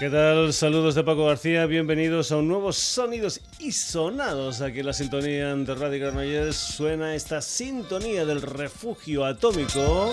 ¿Qué 0.00 0.08
tal? 0.08 0.52
Saludos 0.54 0.94
de 0.94 1.04
Paco 1.04 1.26
García, 1.26 1.66
bienvenidos 1.66 2.32
a 2.32 2.38
un 2.38 2.48
nuevo 2.48 2.72
Sonidos 2.72 3.42
y 3.58 3.72
Sonados. 3.72 4.62
Aquí 4.62 4.80
en 4.80 4.86
la 4.86 4.94
sintonía 4.94 5.54
de 5.54 5.74
Radio 5.74 6.00
Granollers 6.00 6.56
suena 6.56 7.14
esta 7.14 7.42
sintonía 7.42 8.24
del 8.24 8.40
refugio 8.40 9.26
atómico. 9.26 10.10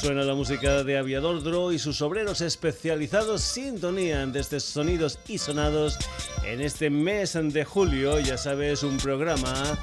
Suena 0.00 0.22
la 0.22 0.34
música 0.34 0.82
de 0.84 0.96
Aviador 0.96 1.42
Dro 1.42 1.70
y 1.70 1.78
sus 1.78 2.00
obreros 2.00 2.40
especializados 2.40 3.42
sintonía 3.42 4.24
desde 4.24 4.58
Sonidos 4.58 5.18
y 5.28 5.36
Sonados 5.36 5.98
en 6.42 6.62
este 6.62 6.88
mes 6.88 7.34
de 7.34 7.64
julio. 7.66 8.18
Ya 8.20 8.38
sabes, 8.38 8.82
un 8.82 8.96
programa 8.96 9.78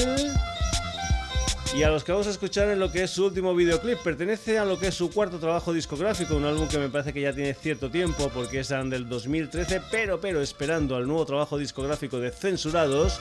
y 1.76 1.84
a 1.84 1.90
los 1.90 2.06
que 2.06 2.14
vamos 2.14 2.28
a 2.28 2.30
escuchar 2.30 2.70
en 2.70 2.80
lo 2.80 2.90
que 2.90 3.04
es 3.04 3.12
su 3.12 3.26
último 3.26 3.54
videoclip. 3.54 3.98
Pertenece 3.98 4.60
a 4.60 4.64
lo 4.64 4.80
que 4.80 4.88
es 4.88 4.96
su 4.96 5.12
cuarto 5.12 5.40
trabajo 5.40 5.74
discográfico, 5.74 6.38
un 6.38 6.46
álbum 6.46 6.70
que 6.70 6.78
me 6.78 6.88
parece 6.88 7.12
que 7.12 7.20
ya 7.20 7.34
tiene 7.34 7.54
cierto 7.54 7.92
tiempo 7.92 8.32
porque 8.34 8.62
es 8.62 8.70
del 8.70 9.10
2013, 9.10 9.82
pero 9.92 10.22
pero 10.22 10.42
esperando 10.42 10.96
al 10.96 11.06
nuevo 11.06 11.26
trabajo 11.26 11.58
discográfico 11.58 12.22
de 12.22 12.32
Censurados. 12.32 13.20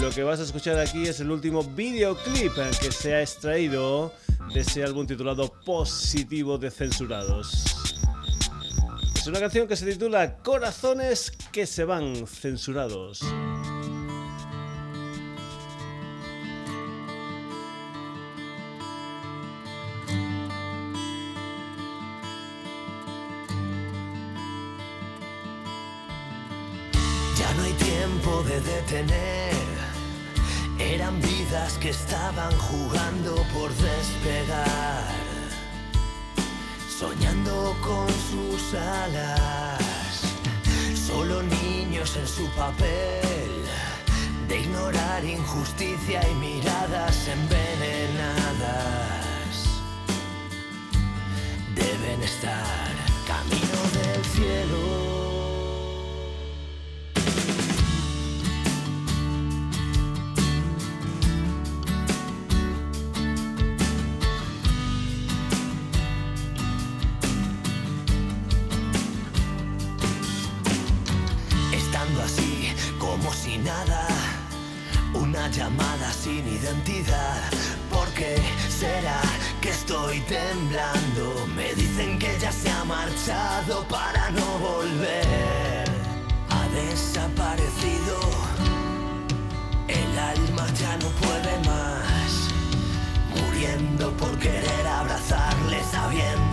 Lo 0.00 0.10
que 0.10 0.24
vas 0.24 0.40
a 0.40 0.42
escuchar 0.42 0.80
aquí 0.80 1.06
es 1.06 1.20
el 1.20 1.30
último 1.30 1.62
videoclip 1.62 2.54
que 2.80 2.90
se 2.90 3.14
ha 3.14 3.22
extraído 3.22 4.12
de 4.52 4.60
ese 4.62 4.82
álbum 4.82 5.06
titulado 5.06 5.48
Positivo 5.64 6.58
de 6.58 6.72
Censurados 6.72 7.77
una 9.28 9.40
canción 9.40 9.68
que 9.68 9.76
se 9.76 9.84
titula 9.84 10.36
Corazones 10.38 11.32
que 11.52 11.66
se 11.66 11.84
van 11.84 12.26
censurados. 12.26 13.20
Ya 27.36 27.54
no 27.54 27.62
hay 27.64 27.72
tiempo 27.72 28.42
de 28.44 28.60
detener. 28.60 29.54
Eran 30.78 31.20
vidas 31.20 31.76
que 31.78 31.90
estaban 31.90 32.56
jugando 32.56 33.34
por 33.52 33.70
despegar 33.74 35.27
soñando 36.98 37.76
con 37.80 38.08
sus 38.08 38.74
alas, 38.74 40.22
solo 41.06 41.44
niños 41.44 42.16
en 42.16 42.26
su 42.26 42.48
papel, 42.56 43.50
de 44.48 44.58
ignorar 44.58 45.24
injusticia 45.24 46.28
y 46.28 46.34
miradas 46.34 47.28
envenenadas. 47.28 48.58
Deben 51.76 52.20
estar 52.20 52.90
camino 53.28 53.80
del 53.94 54.24
cielo. 54.24 55.27
Llamada 75.50 76.12
sin 76.12 76.46
identidad. 76.46 77.50
¿Por 77.90 78.08
qué 78.10 78.36
será 78.68 79.20
que 79.60 79.70
estoy 79.70 80.20
temblando? 80.20 81.46
Me 81.56 81.74
dicen 81.74 82.18
que 82.18 82.38
ya 82.38 82.52
se 82.52 82.70
ha 82.70 82.84
marchado 82.84 83.86
para 83.88 84.30
no 84.30 84.46
volver. 84.58 85.84
Ha 86.50 86.68
desaparecido. 86.68 88.20
El 89.88 90.18
alma 90.18 90.66
ya 90.82 90.96
no 90.98 91.08
puede 91.22 91.58
más. 91.70 92.30
Muriendo 93.36 94.16
por 94.16 94.38
querer 94.38 94.86
abrazarle 94.86 95.82
sabiendo 95.90 96.47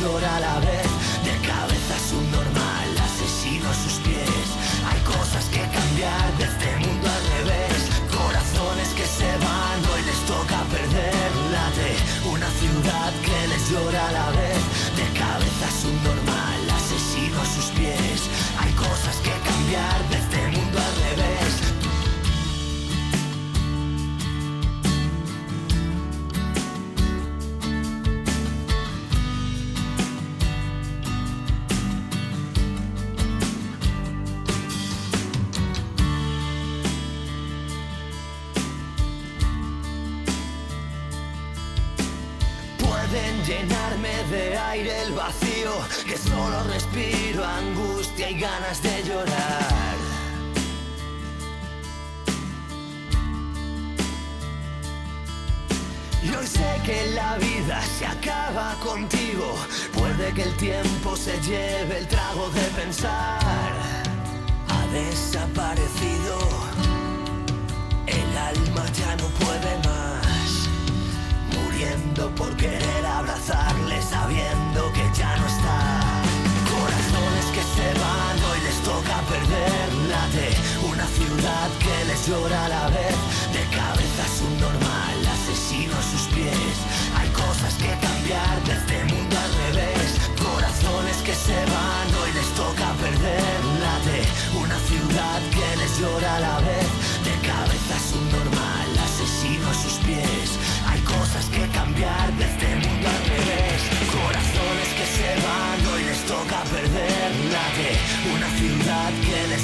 llora 0.00 0.36
a 0.36 0.40
la 0.40 0.60
vez 0.60 0.88
sus 3.74 4.00
pies. 4.00 4.48
Hay 4.88 5.00
cosas 5.02 5.44
que 5.52 5.60
cambiar 5.60 6.26
de 6.38 6.44
este 6.44 6.70
mundo 6.82 7.06
al 7.08 7.24
revés. 7.38 7.78
Corazones 8.10 8.88
que 8.98 9.06
se 9.06 9.30
van, 9.44 9.78
hoy 9.92 10.02
les 10.08 10.20
toca 10.26 10.58
perder 10.76 11.30
la 11.52 11.66
de 11.78 11.90
una 12.34 12.50
ciudad 12.60 13.12
que 13.26 13.38
les 13.48 13.62
llora 13.70 14.08
a 14.08 14.12
la 14.12 14.30
vez. 14.30 14.62
De 14.98 15.06
cabeza 15.18 15.66
su 15.80 15.90
normal, 16.08 16.60
asesino 16.78 17.40
a 17.40 17.46
sus 17.46 17.66
pies. 17.78 18.20
Hay 18.60 18.72
cosas 18.72 19.16
que 19.24 19.34
cambiar 19.50 20.07
solo 46.38 46.62
respiro 46.74 47.44
angustia 47.44 48.30
y 48.30 48.38
ganas 48.38 48.82
de 48.82 49.02
llorar. 49.08 49.96
Y 56.22 56.28
hoy 56.36 56.46
sé 56.46 56.70
que 56.84 56.98
la 57.20 57.36
vida 57.38 57.80
se 57.98 58.06
acaba 58.06 58.74
contigo, 58.90 59.48
puede 59.98 60.32
que 60.34 60.42
el 60.42 60.54
tiempo 60.56 61.16
se 61.16 61.34
lleve 61.40 61.98
el 61.98 62.06
trago 62.06 62.48
de 62.50 62.66
pensar. 62.80 63.74
Ha 64.74 64.82
desaparecido, 64.92 66.36
el 68.06 68.30
alma 68.52 68.84
ya 69.00 69.12
no 69.22 69.28
puede 69.42 69.72
más, 69.88 70.50
muriendo 71.56 72.22
por 72.34 72.56
querer 72.56 73.06
abrazarle 73.06 74.00
sabiendo 74.02 74.92
que 74.92 75.04
ya 75.18 75.36
no 75.36 75.48
se 75.48 75.57
van, 77.94 78.36
hoy 78.48 78.60
les 78.66 78.78
toca 78.82 79.16
perder 79.32 79.86
la 80.12 80.22
de 80.36 80.48
una 80.90 81.06
ciudad 81.06 81.68
que 81.78 81.96
les 82.08 82.28
llora 82.28 82.64
a 82.64 82.68
la 82.68 82.88
vez. 82.88 83.16
De 83.52 83.62
cabeza 83.76 84.24
un 84.48 84.60
normal, 84.60 85.16
asesino 85.36 85.94
a 85.96 86.02
sus 86.02 86.24
pies. 86.34 86.76
Hay 87.16 87.28
cosas 87.30 87.74
que 87.74 87.90
cambiar 88.06 88.54
de 88.64 88.74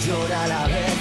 llora 0.06 0.46
la 0.46 0.66
vez. 0.66 0.93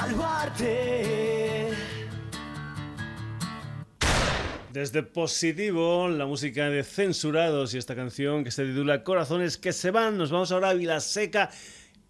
Salvarte. 0.00 1.70
Desde 4.72 5.02
Positivo, 5.02 6.08
la 6.08 6.26
música 6.26 6.70
de 6.70 6.84
Censurados 6.84 7.74
y 7.74 7.78
esta 7.78 7.94
canción 7.94 8.44
que 8.44 8.50
se 8.50 8.64
titula 8.64 9.04
Corazones 9.04 9.58
que 9.58 9.72
se 9.72 9.90
van. 9.90 10.16
Nos 10.16 10.30
vamos 10.30 10.52
ahora 10.52 10.70
a 10.70 10.74
Vilaseca 10.74 11.50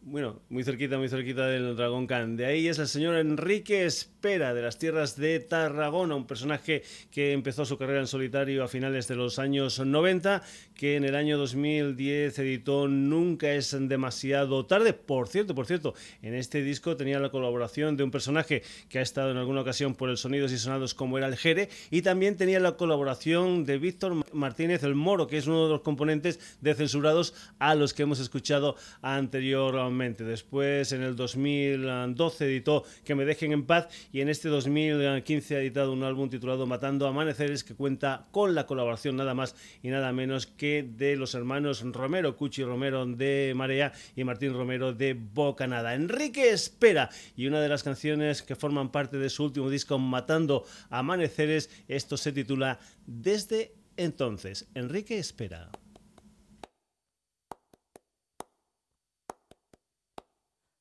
bueno, 0.03 0.41
muy 0.49 0.65
cerquita, 0.65 0.97
muy 0.97 1.11
cerquita 1.11 1.47
del 1.47 1.77
Dragón 1.77 2.07
Khan. 2.07 2.35
De 2.35 2.47
ahí 2.47 2.69
es 2.69 2.79
el 2.79 2.89
señor 2.89 3.17
Enrique 3.17 3.85
Espera, 3.85 4.55
de 4.55 4.63
las 4.63 4.79
tierras 4.79 5.15
de 5.17 5.41
Tarragona, 5.41 6.15
un 6.15 6.27
personaje 6.27 6.83
que 7.11 7.33
empezó 7.33 7.67
su 7.67 7.77
carrera 7.77 8.01
en 8.01 8.07
solitario 8.07 8.65
a 8.65 8.69
finales 8.69 9.09
de 9.09 9.17
los 9.17 9.39
años 9.39 9.79
90, 9.79 10.43
que 10.75 10.97
en 10.97 11.05
el 11.05 11.15
año 11.15 11.37
2010 11.37 12.39
editó 12.39 12.89
Nunca 12.89 13.53
es 13.53 13.77
demasiado 13.79 14.65
tarde. 14.65 14.95
Por 14.95 15.29
cierto, 15.29 15.55
por 15.55 15.67
cierto, 15.67 15.95
en 16.23 16.35
este 16.35 16.63
disco 16.63 16.97
tenía 16.97 17.21
la 17.21 17.29
colaboración 17.29 17.99
de 17.99 18.05
un 18.05 18.11
personaje 18.11 18.63
que 18.89 19.01
ha 19.01 19.03
estado 19.03 19.31
en 19.31 19.37
alguna 19.37 19.61
ocasión 19.61 19.95
por 19.95 20.09
el 20.09 20.17
Sonidos 20.17 20.51
y 20.51 20.59
Sonados 20.59 20.95
como 20.95 21.19
era 21.19 21.27
el 21.27 21.37
Jere, 21.37 21.69
y 21.91 22.01
también 22.01 22.39
tenía 22.39 22.59
la 22.59 22.79
colaboración 22.79 23.67
de 23.67 23.77
Víctor 23.77 24.25
Martínez 24.33 24.83
el 24.83 24.95
Moro, 24.95 25.27
que 25.27 25.37
es 25.37 25.47
uno 25.47 25.65
de 25.65 25.73
los 25.73 25.83
componentes 25.83 26.41
de 26.63 26.75
Censurados 26.75 27.35
a 27.59 27.75
los 27.75 27.93
que 27.93 28.05
hemos 28.05 28.19
escuchado 28.19 28.77
anteriormente 29.03 29.90
Después, 29.99 30.93
en 30.93 31.03
el 31.03 31.17
2012, 31.17 32.45
editó 32.45 32.85
Que 33.05 33.17
me 33.17 33.25
dejen 33.25 33.53
en 33.53 33.67
paz 33.67 33.89
y 34.13 34.21
en 34.21 34.29
este 34.29 34.49
2015 34.49 35.57
ha 35.57 35.61
editado 35.61 35.93
un 35.93 36.05
álbum 36.05 36.31
titulado 36.31 36.67
Matando 36.67 37.09
Amaneceres 37.09 37.65
que 37.65 37.75
cuenta 37.75 38.29
con 38.31 38.55
la 38.55 38.67
colaboración 38.67 39.17
nada 39.17 39.35
más 39.35 39.57
y 39.83 39.89
nada 39.89 40.13
menos 40.13 40.47
que 40.47 40.89
de 40.97 41.17
los 41.17 41.35
hermanos 41.35 41.83
Romero, 41.83 42.37
Cuchi 42.37 42.63
Romero 42.63 43.05
de 43.05 43.53
Marea 43.57 43.93
y 44.15 44.23
Martín 44.23 44.53
Romero 44.55 44.93
de 44.93 45.15
Bocanada. 45.15 45.95
Enrique 45.95 46.51
Espera 46.51 47.11
y 47.37 47.47
una 47.47 47.61
de 47.61 47.69
las 47.69 47.83
canciones 47.83 48.43
que 48.43 48.55
forman 48.55 48.93
parte 48.93 49.19
de 49.19 49.29
su 49.29 49.45
último 49.45 49.71
disco 49.71 49.99
Matando 49.99 50.65
Amaneceres, 50.89 51.69
esto 51.89 52.17
se 52.17 52.31
titula 52.33 52.79
Desde 53.07 53.75
entonces. 53.97 54.69
Enrique 54.75 55.19
Espera. 55.19 55.71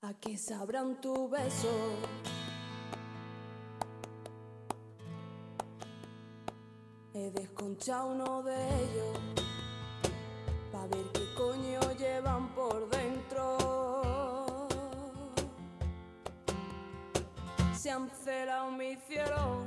Aquí 0.01 0.37
sabrán 0.37 1.01
tu 1.01 1.27
beso. 1.27 1.67
He 7.13 7.29
desconchado 7.31 8.13
uno 8.13 8.41
de 8.43 8.55
ellos 8.55 9.19
para 10.71 10.87
ver 10.87 11.05
qué 11.11 11.33
coño 11.35 11.81
llevan 11.97 12.47
por 12.55 12.89
dentro. 12.89 13.57
Se 17.77 17.91
han 17.91 18.09
celado 18.09 18.71
mi 18.71 18.95
cielo. 18.95 19.65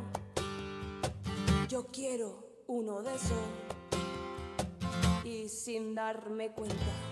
Yo 1.69 1.88
quiero 1.88 2.62
uno 2.69 3.02
de 3.02 3.14
esos 3.14 3.38
y 5.25 5.46
sin 5.50 5.94
darme 5.94 6.52
cuenta 6.52 7.12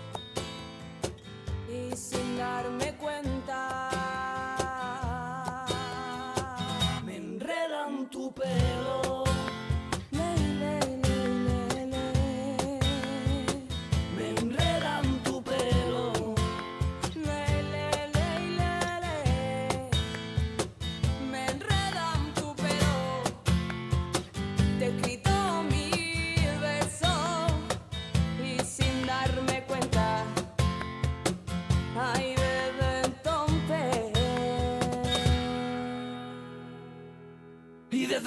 y 1.71 1.95
sin 1.95 2.37
darme 2.37 2.93
cuenta 2.97 3.79
me 7.05 7.15
enredan 7.15 8.09
tu 8.09 8.33
pelo. 8.33 9.10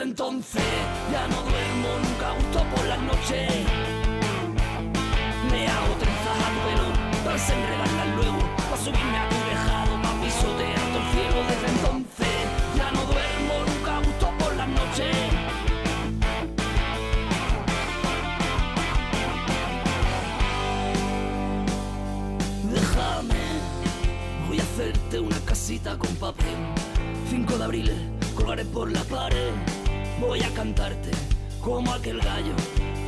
Desde 0.05 0.11
entonces 0.11 0.62
ya 1.11 1.27
no 1.29 1.43
duermo 1.43 1.89
nunca 2.03 2.33
gusto 2.33 2.65
por 2.75 2.87
las 2.87 3.01
noches. 3.01 3.51
Me 5.51 5.67
hago 5.67 5.95
trenzas 5.99 6.39
a 6.41 6.49
tu 6.53 6.61
pelo 6.69 6.89
para 7.25 7.37
desenredarlas 7.37 8.09
luego, 8.17 8.39
para 8.56 8.77
subirme 8.77 9.19
a 9.19 9.29
tu 9.29 9.37
tejado, 9.37 10.03
para 10.03 10.21
pisotear 10.21 10.81
todo 10.93 10.99
el 10.99 11.09
cielo. 11.12 11.39
Desde 11.49 11.69
entonces 11.77 12.37
ya 12.77 12.91
no 12.93 13.01
duermo 13.05 13.55
nunca 13.67 13.99
gusto 13.99 14.27
por 14.39 14.56
las 14.56 14.69
noches. 14.69 15.17
Déjame, 22.73 23.45
voy 24.49 24.61
a 24.61 24.62
hacerte 24.62 25.21
una 25.21 25.41
casita 25.41 25.97
con 25.99 26.15
papel. 26.17 26.56
5 27.31 27.59
de 27.59 27.65
abril, 27.65 27.91
colgaré 28.37 28.65
por 28.67 28.93
la 28.93 29.03
pared 29.05 29.53
voy 30.21 30.43
a 30.43 30.49
cantarte 30.51 31.11
como 31.61 31.93
aquel 31.93 32.21
gallo, 32.21 32.55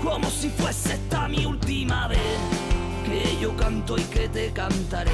como 0.03 0.29
si 0.31 0.49
fuese 0.49 0.95
esta 0.95 1.29
mi 1.29 1.45
última 1.45 2.09
vez. 2.09 2.19
Que 3.05 3.37
yo 3.41 3.55
canto 3.57 3.97
y 3.97 4.03
que 4.03 4.29
te 4.29 4.51
cantaré. 4.53 5.13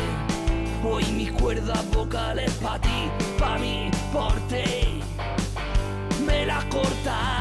Hoy 0.85 1.05
mis 1.13 1.31
cuerdas 1.33 1.85
vocales 1.91 2.51
pa' 2.55 2.79
ti, 2.81 3.11
pa' 3.39 3.59
mí, 3.59 3.91
por 4.13 4.33
ti. 4.49 5.03
Me 6.25 6.47
las 6.47 6.65
cortaré. 6.67 7.32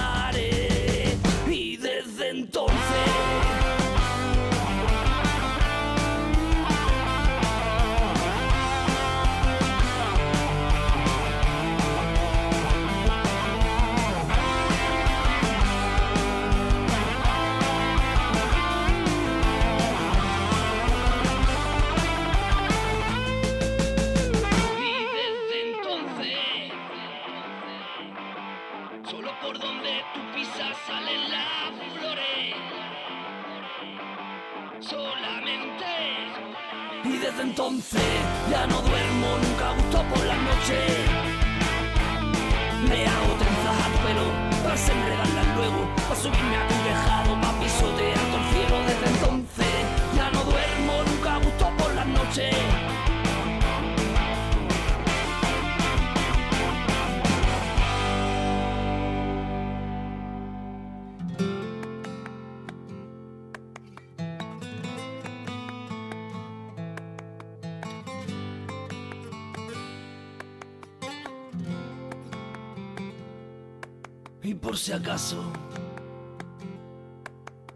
Si 74.91 74.97
acaso. 74.97 75.41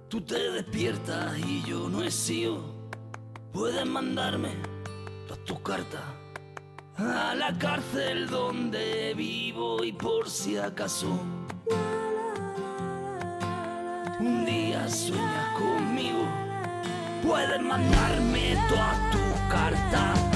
Tú 0.10 0.20
te 0.22 0.52
despiertas 0.52 1.38
y 1.40 1.64
yo 1.64 1.88
no 1.88 2.04
he 2.04 2.12
sido, 2.12 2.62
puedes 3.54 3.86
mandarme 3.86 4.50
todas 5.26 5.44
tus 5.46 5.60
cartas 5.62 6.02
a 6.98 7.34
la 7.36 7.58
cárcel 7.58 8.28
donde 8.28 9.14
vivo 9.16 9.82
y 9.82 9.94
por 9.94 10.30
si 10.30 10.58
acaso. 10.58 11.18
Un 14.20 14.46
día 14.46 14.90
sueñas 14.90 15.58
conmigo, 15.58 16.26
puedes 17.26 17.62
mandarme 17.62 18.58
todas 18.70 19.12
tus 19.12 19.40
cartas 19.50 20.35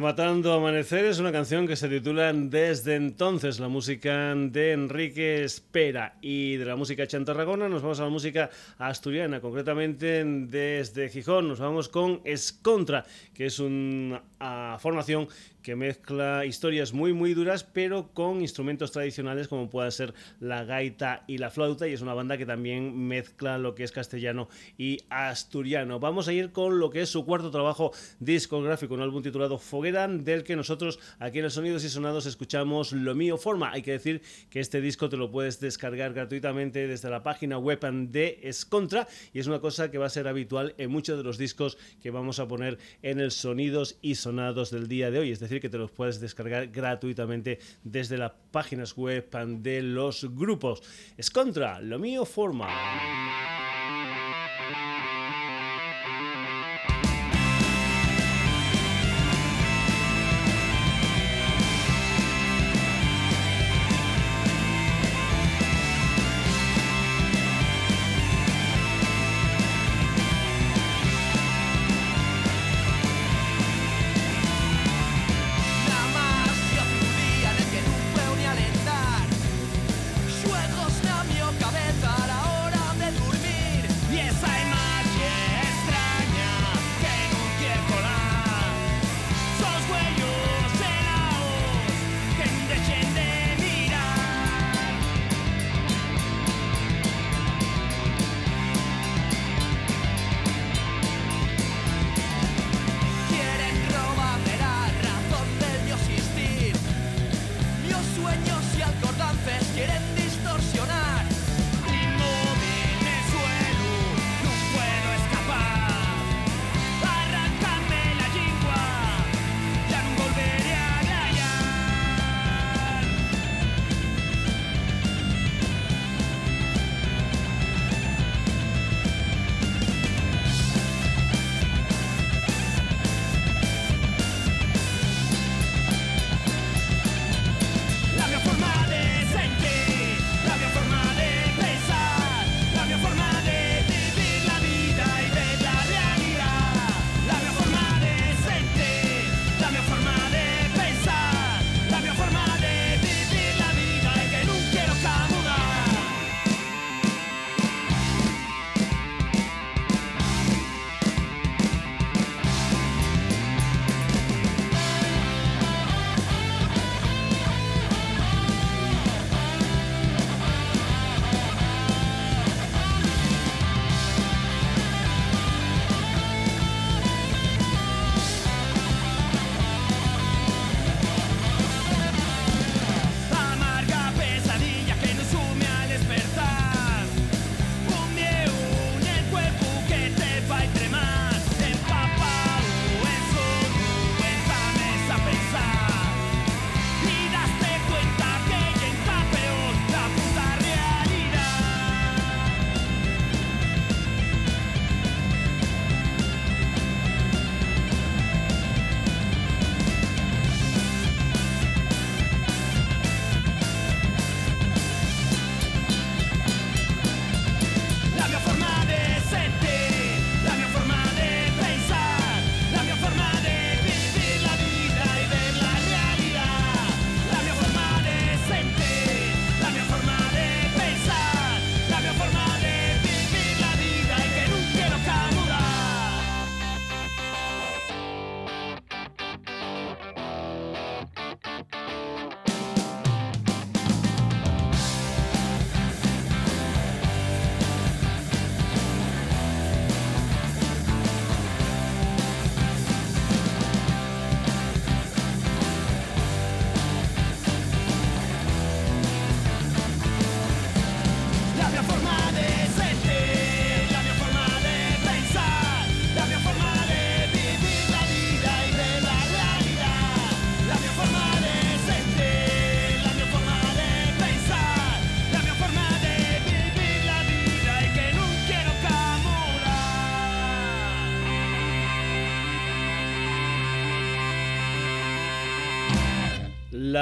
Matando 0.00 0.52
Amanecer 0.52 1.04
es 1.04 1.18
una 1.18 1.30
canción 1.30 1.66
que 1.66 1.76
se 1.76 1.88
titula 1.88 2.32
Desde 2.32 2.96
entonces, 2.96 3.60
la 3.60 3.68
música 3.68 4.34
de 4.34 4.72
Enrique 4.72 5.44
Espera. 5.44 6.16
Y 6.20 6.56
de 6.56 6.64
la 6.64 6.76
música 6.76 7.06
chantarragona 7.06 7.68
nos 7.68 7.82
vamos 7.82 8.00
a 8.00 8.04
la 8.04 8.08
música 8.08 8.50
asturiana, 8.78 9.40
concretamente 9.40 10.24
desde 10.24 11.08
Gijón. 11.08 11.48
Nos 11.48 11.60
vamos 11.60 11.88
con 11.88 12.20
Escontra, 12.24 13.04
que 13.34 13.46
es 13.46 13.58
una 13.58 14.22
formación 14.78 15.28
que 15.64 15.74
mezcla 15.76 16.44
historias 16.44 16.92
muy 16.92 17.14
muy 17.14 17.32
duras 17.32 17.64
pero 17.64 18.12
con 18.12 18.42
instrumentos 18.42 18.92
tradicionales 18.92 19.48
como 19.48 19.70
pueda 19.70 19.90
ser 19.90 20.12
la 20.38 20.64
gaita 20.64 21.24
y 21.26 21.38
la 21.38 21.50
flauta 21.50 21.88
y 21.88 21.94
es 21.94 22.02
una 22.02 22.12
banda 22.12 22.36
que 22.36 22.44
también 22.44 23.08
mezcla 23.08 23.56
lo 23.58 23.74
que 23.74 23.82
es 23.82 23.90
castellano 23.90 24.48
y 24.76 25.00
asturiano. 25.08 25.98
Vamos 25.98 26.28
a 26.28 26.32
ir 26.34 26.52
con 26.52 26.78
lo 26.78 26.90
que 26.90 27.00
es 27.00 27.08
su 27.08 27.24
cuarto 27.24 27.50
trabajo 27.50 27.92
discográfico, 28.20 28.94
un 28.94 29.00
álbum 29.00 29.22
titulado 29.22 29.58
Foguera 29.58 30.06
del 30.06 30.44
que 30.44 30.54
nosotros 30.54 31.00
aquí 31.18 31.38
en 31.38 31.46
el 31.46 31.50
Sonidos 31.50 31.82
y 31.84 31.88
Sonados 31.88 32.26
escuchamos 32.26 32.92
Lo 32.92 33.14
Mío 33.14 33.38
Forma. 33.38 33.72
Hay 33.72 33.80
que 33.80 33.92
decir 33.92 34.20
que 34.50 34.60
este 34.60 34.82
disco 34.82 35.08
te 35.08 35.16
lo 35.16 35.30
puedes 35.30 35.60
descargar 35.60 36.12
gratuitamente 36.12 36.86
desde 36.86 37.08
la 37.08 37.22
página 37.22 37.56
web 37.56 37.80
de 37.80 38.38
Escontra 38.42 39.08
y 39.32 39.38
es 39.38 39.46
una 39.46 39.60
cosa 39.60 39.90
que 39.90 39.96
va 39.96 40.06
a 40.06 40.10
ser 40.10 40.28
habitual 40.28 40.74
en 40.76 40.90
muchos 40.90 41.16
de 41.16 41.24
los 41.24 41.38
discos 41.38 41.78
que 42.02 42.10
vamos 42.10 42.38
a 42.38 42.46
poner 42.46 42.78
en 43.02 43.18
el 43.18 43.30
Sonidos 43.30 43.96
y 44.02 44.16
Sonados 44.16 44.70
del 44.70 44.88
día 44.88 45.10
de 45.10 45.20
hoy, 45.20 45.30
es 45.30 45.40
decir, 45.40 45.53
que 45.60 45.68
te 45.68 45.78
los 45.78 45.90
puedes 45.90 46.20
descargar 46.20 46.68
gratuitamente 46.68 47.58
desde 47.82 48.18
las 48.18 48.32
páginas 48.50 48.96
web 48.96 49.28
de 49.62 49.82
los 49.82 50.34
grupos. 50.34 50.82
Es 51.16 51.30
contra, 51.30 51.80
lo 51.80 51.98
mío 51.98 52.24
forma. 52.24 52.68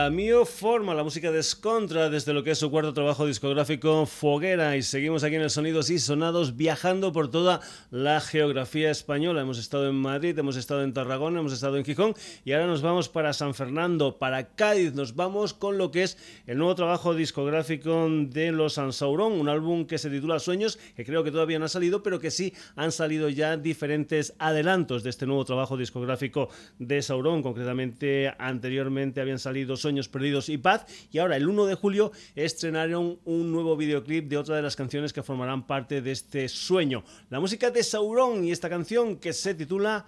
La 0.02 0.11
Mio 0.11 0.44
forma 0.44 0.97
la 0.97 1.04
música 1.04 1.30
de 1.30 1.40
Scontra 1.44 2.11
desde 2.11 2.32
lo 2.32 2.42
que 2.42 2.50
es 2.50 2.59
su 2.59 2.73
cuarto 2.73 2.92
trabajo 2.92 3.25
discográfico 3.25 4.04
Foguera 4.04 4.76
y 4.76 4.82
seguimos 4.82 5.23
aquí 5.23 5.37
en 5.37 5.42
el 5.42 5.50
Sonidos 5.50 5.90
y 5.90 6.00
Sonados 6.00 6.56
viajando 6.56 7.12
por 7.12 7.30
toda 7.30 7.61
la 7.92 8.21
geografía 8.21 8.90
española. 8.90 9.42
Hemos 9.42 9.61
estado 9.61 9.88
en 9.88 9.94
Madrid, 9.94 10.37
hemos 10.37 10.56
estado 10.56 10.82
en 10.82 10.92
Tarragona, 10.92 11.38
hemos 11.38 11.52
estado 11.52 11.76
en 11.76 11.85
Gijón 11.85 12.14
y 12.44 12.50
ahora 12.50 12.66
nos 12.66 12.82
vamos 12.82 13.09
para 13.09 13.32
San 13.32 13.54
Fernando, 13.54 14.18
para 14.18 14.56
Cádiz. 14.56 14.92
Nos 14.92 15.14
vamos 15.14 15.54
con 15.54 15.78
lo 15.78 15.92
que 15.92 16.02
es 16.02 16.18
el 16.49 16.59
nuevo 16.59 16.75
trabajo 16.75 17.14
discográfico 17.14 18.09
de 18.11 18.50
Los 18.50 18.78
Ansaurón, 18.78 19.35
un 19.35 19.49
álbum 19.49 19.87
que 19.87 19.99
se 19.99 20.11
titula 20.11 20.40
Sueños, 20.40 20.80
que 20.97 21.04
creo 21.04 21.23
que 21.23 21.30
todavía 21.30 21.61
no 21.61 21.66
ha 21.66 21.68
salido, 21.68 22.02
pero 22.02 22.18
que 22.18 22.32
sí 22.32 22.52
han 22.75 22.90
salido 22.90 23.28
ya 23.28 23.56
diferentes 23.56 24.35
adelantos 24.40 25.05
de 25.05 25.11
este 25.11 25.26
nuevo 25.26 25.44
trabajo 25.44 25.76
discográfico 25.76 26.48
de 26.81 27.03
Saurón. 27.03 27.40
Concretamente, 27.40 28.35
anteriormente 28.37 29.20
habían 29.20 29.38
salido 29.38 29.76
Sueños 29.76 29.91
Perdidos 30.09 30.48
y 30.48 30.59
Paz 30.59 30.87
y 31.11 31.18
ahora 31.18 31.37
el 31.37 31.48
1 31.48 31.66
de 31.66 31.74
julio 31.74 32.12
estrenaron 32.35 33.18
un 33.24 33.52
nuevo 33.52 33.76
videoclip 33.76 34.28
de 34.28 34.37
otra 34.37 34.57
de 34.57 34.62
las 34.62 34.76
canciones 34.76 35.12
que 35.12 35.22
formarán 35.22 35.66
parte 35.66 36.02
de 36.02 36.12
este 36.12 36.48
sueño. 36.48 37.05
La 37.31 37.40
música 37.40 37.70
de 37.70 37.83
Saurón 37.83 38.44
y 38.44 38.52
esta 38.52 38.68
canción 38.68 39.16
que 39.16 39.33
se 39.33 39.55
titula 39.55 40.07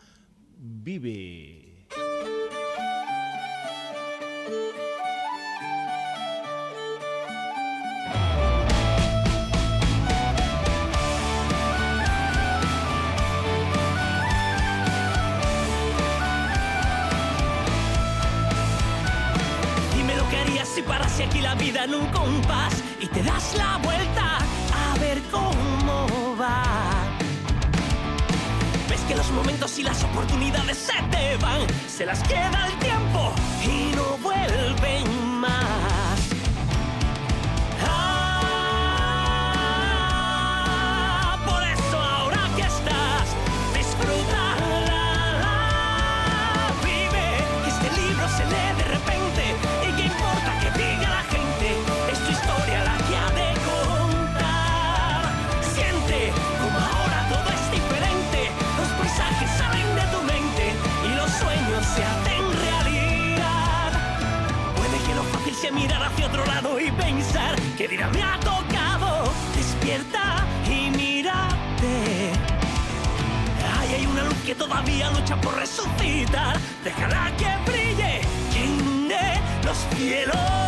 Vive. 0.59 1.64
Vida 21.75 21.85
en 21.85 21.95
un 21.95 22.07
compás 22.07 22.73
y 23.01 23.07
te 23.09 23.23
das 23.23 23.55
la 23.57 23.79
vuelta 23.79 24.39
a 24.39 24.99
ver 25.01 25.21
cómo 25.31 26.37
va. 26.41 26.63
Ves 28.89 29.01
que 29.09 29.17
los 29.17 29.31
momentos 29.33 29.79
y 29.79 29.83
las 29.83 30.03
oportunidades 30.05 30.79
se 30.79 31.03
te 31.11 31.37
van, 31.39 31.61
se 31.89 32.07
las 32.07 32.23
queda 32.23 32.67
el 32.67 32.79
tiempo 32.79 33.33
y 33.63 33.95
no 33.97 34.19
vuelven 34.19 35.14
que 67.77 67.89
dirá 67.89 68.09
me 68.11 68.23
ha 68.23 68.39
tocado, 68.41 69.33
despierta 69.57 70.47
y 70.67 70.91
mírate. 70.91 72.33
Ay, 73.79 73.95
hay 73.97 74.07
una 74.07 74.25
luz 74.25 74.39
que 74.47 74.55
todavía 74.55 75.11
lucha 75.11 75.37
por 75.41 75.57
resucitar, 75.57 76.57
déjala 76.85 77.33
que 77.37 77.71
brille, 77.71 78.21
que 78.53 79.67
los 79.67 79.79
cielos. 79.97 80.64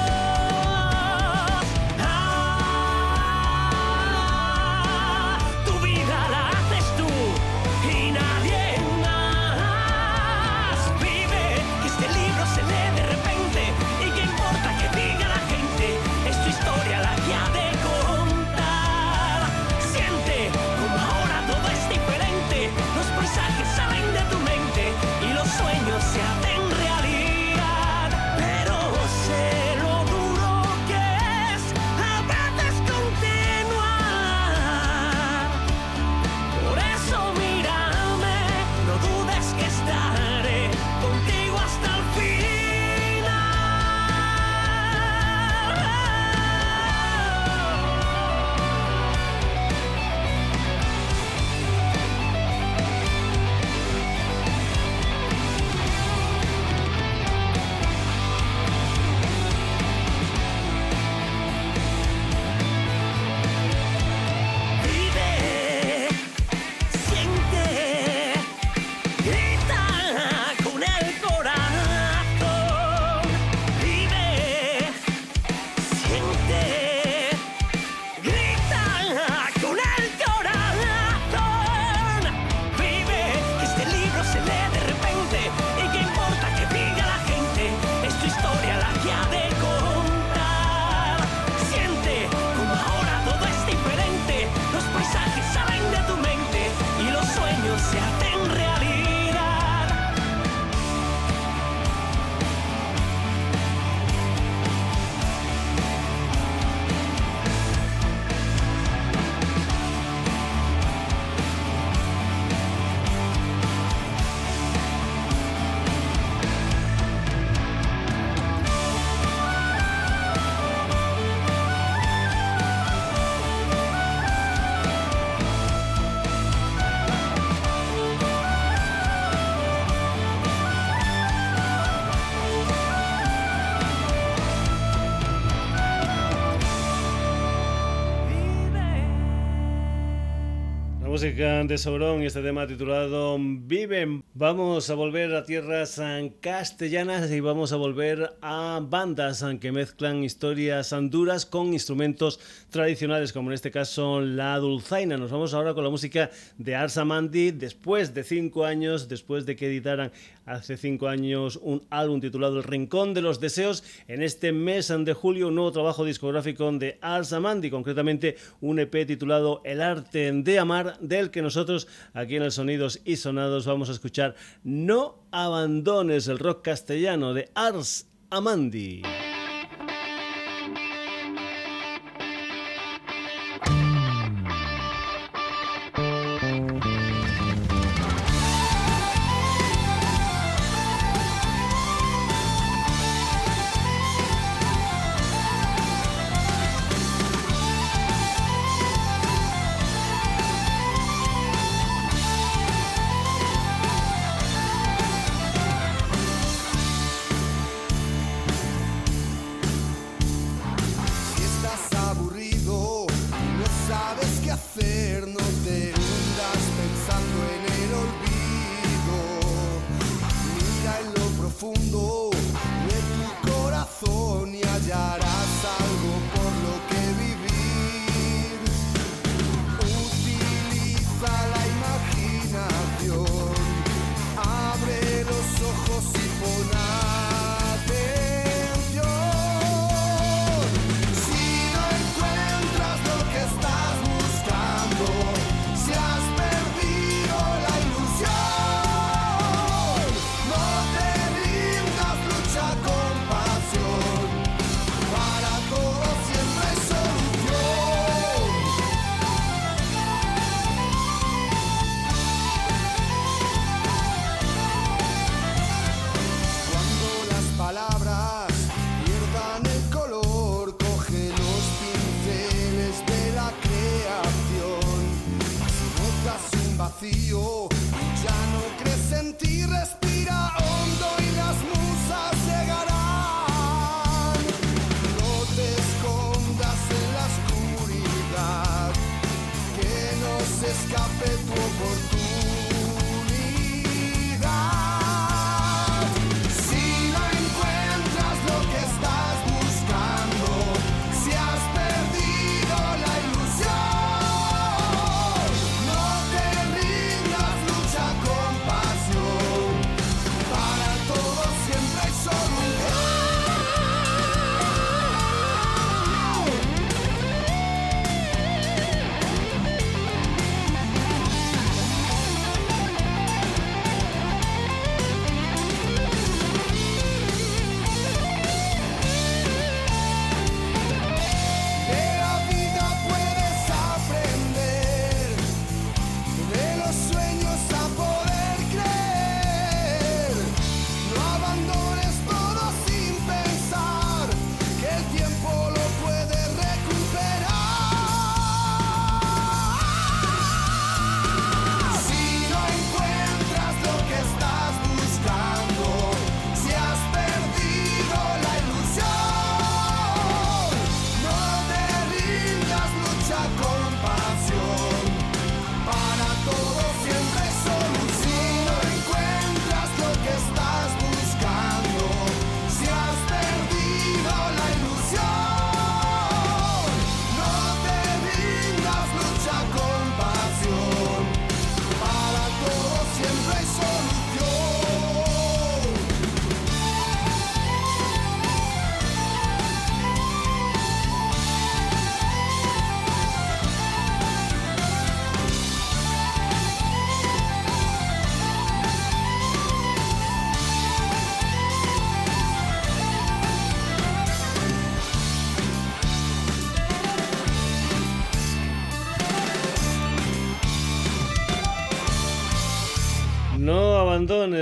De 141.34 141.76
Saurón 141.76 142.22
y 142.22 142.26
este 142.26 142.40
tema 142.40 142.68
titulado 142.68 143.36
Viven. 143.40 144.22
Vamos 144.38 144.90
a 144.90 144.94
volver 144.94 145.34
a 145.34 145.44
tierras 145.44 145.98
castellanas 146.42 147.30
y 147.30 147.40
vamos 147.40 147.72
a 147.72 147.76
volver 147.76 148.36
a 148.42 148.82
bandas 148.82 149.42
que 149.58 149.72
mezclan 149.72 150.24
historias 150.24 150.94
duras 151.04 151.46
con 151.46 151.72
instrumentos 151.72 152.38
tradicionales, 152.68 153.32
como 153.32 153.48
en 153.48 153.54
este 153.54 153.70
caso 153.70 154.20
la 154.20 154.58
dulzaina. 154.58 155.16
Nos 155.16 155.30
vamos 155.30 155.54
ahora 155.54 155.72
con 155.72 155.84
la 155.84 155.88
música 155.88 156.28
de 156.58 156.74
Arsamandi 156.74 157.52
después 157.52 158.12
de 158.12 158.24
cinco 158.24 158.66
años, 158.66 159.08
después 159.08 159.46
de 159.46 159.56
que 159.56 159.68
editaran 159.68 160.12
hace 160.44 160.76
cinco 160.76 161.08
años 161.08 161.58
un 161.62 161.82
álbum 161.88 162.20
titulado 162.20 162.58
El 162.58 162.64
Rincón 162.64 163.14
de 163.14 163.22
los 163.22 163.40
Deseos. 163.40 163.84
En 164.06 164.22
este 164.22 164.52
mes 164.52 164.92
de 164.94 165.14
julio, 165.14 165.48
un 165.48 165.54
nuevo 165.54 165.72
trabajo 165.72 166.04
discográfico 166.04 166.70
de 166.72 166.98
Arsamandi, 167.00 167.70
concretamente 167.70 168.36
un 168.60 168.80
EP 168.80 169.06
titulado 169.06 169.62
El 169.64 169.80
Arte 169.80 170.30
de 170.30 170.58
Amar, 170.58 170.98
del 171.00 171.30
que 171.30 171.40
nosotros 171.40 171.88
aquí 172.12 172.36
en 172.36 172.42
el 172.42 172.52
Sonidos 172.52 173.00
y 173.06 173.16
Sonados 173.16 173.64
vamos 173.64 173.88
a 173.88 173.92
escuchar 173.92 174.25
No 174.64 175.26
abandones 175.30 176.28
el 176.28 176.38
rock 176.38 176.62
castellano 176.62 177.34
de 177.34 177.50
Ars 177.54 178.08
Amandi. 178.30 179.02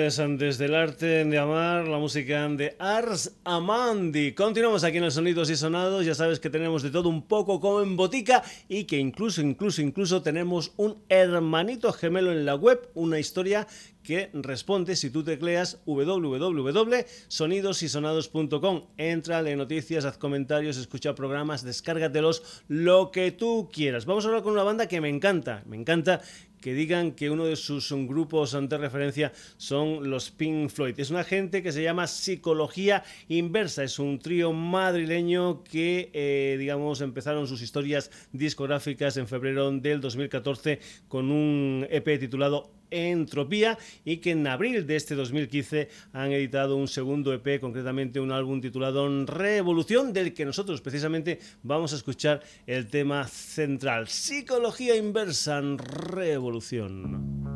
Antes 0.04 0.58
del 0.58 0.74
arte 0.74 1.24
de 1.24 1.38
amar, 1.38 1.88
la 1.88 1.96
música 1.96 2.46
de 2.50 2.76
Ars 2.78 3.38
Amandi. 3.42 4.34
Continuamos 4.34 4.84
aquí 4.84 4.98
en 4.98 5.04
los 5.04 5.14
Sonidos 5.14 5.48
y 5.48 5.56
Sonados. 5.56 6.04
Ya 6.04 6.14
sabes 6.14 6.40
que 6.40 6.50
tenemos 6.50 6.82
de 6.82 6.90
todo 6.90 7.08
un 7.08 7.22
poco 7.22 7.58
como 7.58 7.80
en 7.80 7.96
botica 7.96 8.42
y 8.68 8.84
que 8.84 8.98
incluso, 8.98 9.40
incluso, 9.40 9.80
incluso 9.80 10.20
tenemos 10.20 10.72
un 10.76 10.98
hermanito 11.08 11.90
gemelo 11.90 12.32
en 12.32 12.44
la 12.44 12.54
web, 12.54 12.86
una 12.92 13.18
historia 13.18 13.66
que 14.02 14.28
responde 14.34 14.94
si 14.94 15.08
tú 15.08 15.24
tecleas 15.24 15.80
www.sonidosysonados.com. 15.86 18.82
Entra, 18.98 19.40
lee 19.40 19.56
noticias, 19.56 20.04
haz 20.04 20.18
comentarios, 20.18 20.76
escucha 20.76 21.14
programas, 21.14 21.64
descárgatelos, 21.64 22.62
lo 22.68 23.10
que 23.10 23.32
tú 23.32 23.70
quieras. 23.72 24.04
Vamos 24.04 24.26
a 24.26 24.28
hablar 24.28 24.42
con 24.42 24.52
una 24.52 24.64
banda 24.64 24.86
que 24.86 25.00
me 25.00 25.08
encanta, 25.08 25.62
me 25.64 25.78
encanta 25.78 26.20
que 26.64 26.72
digan 26.72 27.12
que 27.12 27.28
uno 27.28 27.44
de 27.44 27.56
sus 27.56 27.92
grupos 27.92 28.52
de 28.58 28.78
referencia 28.78 29.34
son 29.58 30.08
los 30.08 30.30
Pink 30.30 30.70
Floyd. 30.70 30.98
Es 30.98 31.10
una 31.10 31.22
gente 31.22 31.62
que 31.62 31.72
se 31.72 31.82
llama 31.82 32.06
Psicología 32.06 33.04
Inversa. 33.28 33.84
Es 33.84 33.98
un 33.98 34.18
trío 34.18 34.54
madrileño 34.54 35.62
que, 35.62 36.08
eh, 36.14 36.56
digamos, 36.58 37.02
empezaron 37.02 37.46
sus 37.46 37.60
historias 37.60 38.10
discográficas 38.32 39.18
en 39.18 39.28
febrero 39.28 39.70
del 39.72 40.00
2014 40.00 40.80
con 41.06 41.30
un 41.30 41.86
EP 41.90 42.18
titulado 42.18 42.70
Entropía 42.94 43.78
y 44.04 44.18
que 44.18 44.30
en 44.30 44.46
abril 44.46 44.86
de 44.86 44.96
este 44.96 45.14
2015 45.14 45.88
han 46.12 46.32
editado 46.32 46.76
un 46.76 46.88
segundo 46.88 47.32
EP, 47.32 47.60
concretamente 47.60 48.20
un 48.20 48.32
álbum 48.32 48.60
titulado 48.60 49.04
Revolución, 49.26 50.12
del 50.12 50.32
que 50.32 50.44
nosotros 50.44 50.80
precisamente 50.80 51.38
vamos 51.62 51.92
a 51.92 51.96
escuchar 51.96 52.42
el 52.66 52.86
tema 52.88 53.26
central, 53.26 54.08
Psicología 54.08 54.96
Inversa 54.96 55.58
en 55.58 55.78
Revolución. 55.78 57.53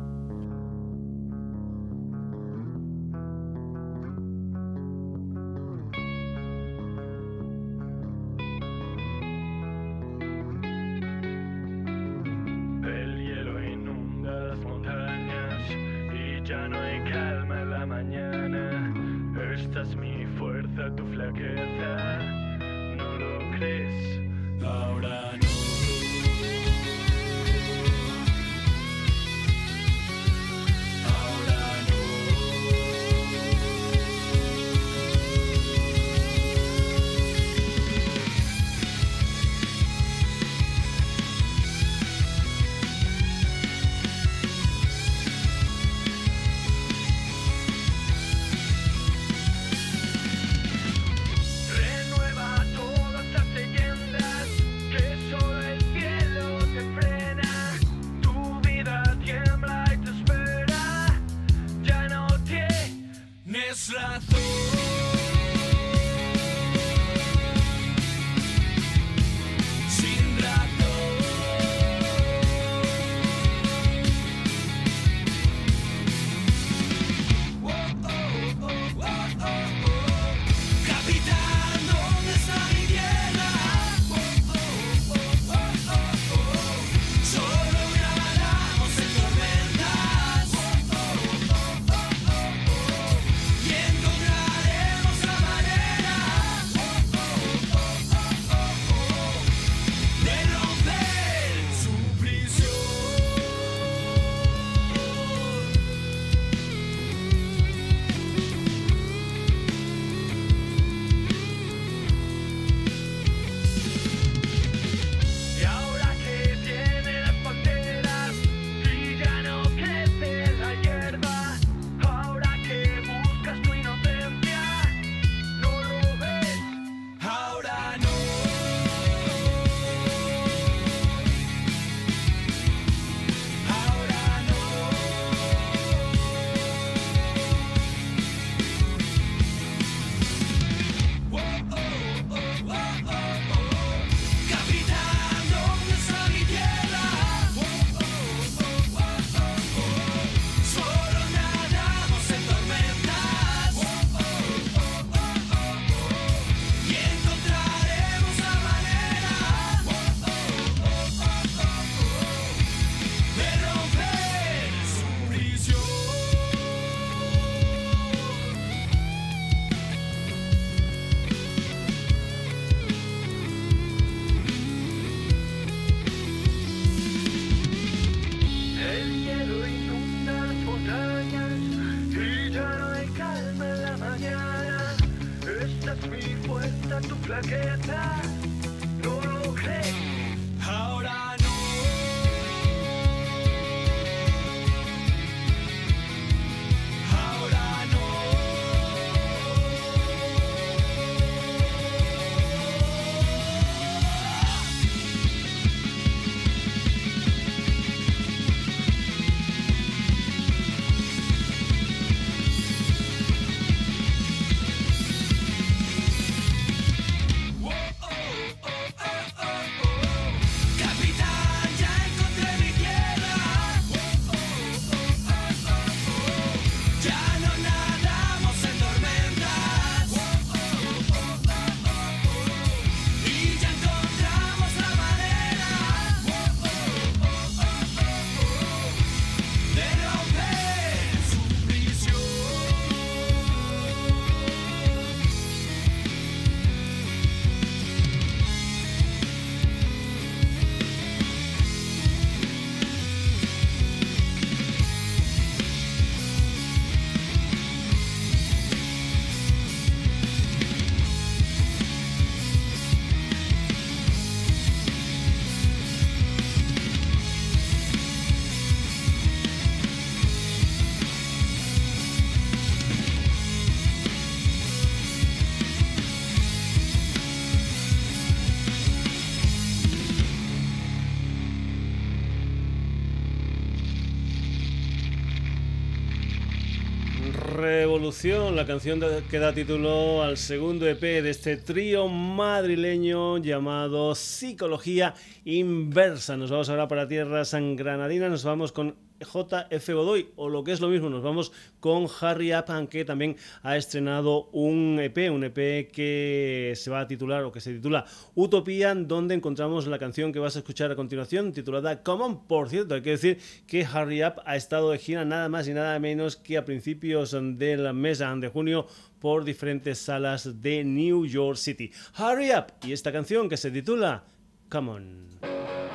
Revolución, 287.59 288.55
la 288.55 288.65
canción 288.65 289.01
que 289.29 289.39
da 289.39 289.53
título 289.53 290.23
al 290.23 290.37
segundo 290.37 290.87
EP 290.87 291.01
de 291.01 291.29
este 291.29 291.57
trío 291.57 292.07
madrileño 292.07 293.37
llamado 293.39 294.15
Psicología 294.15 295.13
Inversa. 295.43 296.37
Nos 296.37 296.51
vamos 296.51 296.69
ahora 296.69 296.87
para 296.87 297.07
tierras 297.07 297.53
granadinas, 297.53 298.31
nos 298.31 298.43
vamos 298.45 298.71
con 298.71 298.95
JF 299.19 299.89
Godoy, 299.89 300.29
o 300.35 300.49
lo 300.49 300.63
que 300.63 300.71
es 300.71 300.81
lo 300.81 300.89
mismo, 300.89 301.09
nos 301.09 301.23
vamos 301.23 301.51
con 301.79 302.07
Harry 302.21 302.53
Up, 302.53 302.89
que 302.89 303.05
también 303.05 303.35
ha 303.63 303.77
estrenado 303.77 304.49
un 304.51 304.99
EP, 304.99 305.31
un 305.31 305.43
EP 305.43 305.91
que 305.91 306.73
se 306.75 306.89
va 306.89 307.01
a 307.01 307.07
titular 307.07 307.43
o 307.43 307.51
que 307.51 307.61
se 307.61 307.73
titula 307.73 308.05
Utopía, 308.35 308.93
donde 308.95 309.35
encontramos 309.35 309.87
la 309.87 309.99
canción 309.99 310.31
que 310.31 310.39
vas 310.39 310.55
a 310.55 310.59
escuchar 310.59 310.91
a 310.91 310.95
continuación, 310.95 311.51
titulada 311.51 312.03
Common. 312.03 312.47
Por 312.47 312.69
cierto, 312.69 312.95
hay 312.95 313.01
que 313.01 313.11
decir 313.11 313.39
que 313.67 313.85
Harry 313.85 314.23
Up 314.23 314.41
ha 314.45 314.55
estado 314.55 314.91
de 314.91 314.97
gira 314.97 315.25
nada 315.25 315.49
más 315.49 315.67
y 315.67 315.73
nada 315.73 315.99
menos 315.99 316.35
que 316.35 316.57
a 316.57 316.65
principios 316.65 317.31
del 317.31 317.93
mes 317.93 318.19
de 318.19 318.49
junio 318.49 318.87
por 319.19 319.43
diferentes 319.43 319.99
salas 319.99 320.61
de 320.61 320.83
New 320.83 321.25
York 321.25 321.57
City. 321.57 321.91
Hurry 322.17 322.51
Up 322.51 322.73
y 322.85 322.93
esta 322.93 323.11
canción 323.11 323.49
que 323.49 323.57
se 323.57 323.71
titula 323.71 324.23
Come 324.69 324.91
On. 324.91 325.88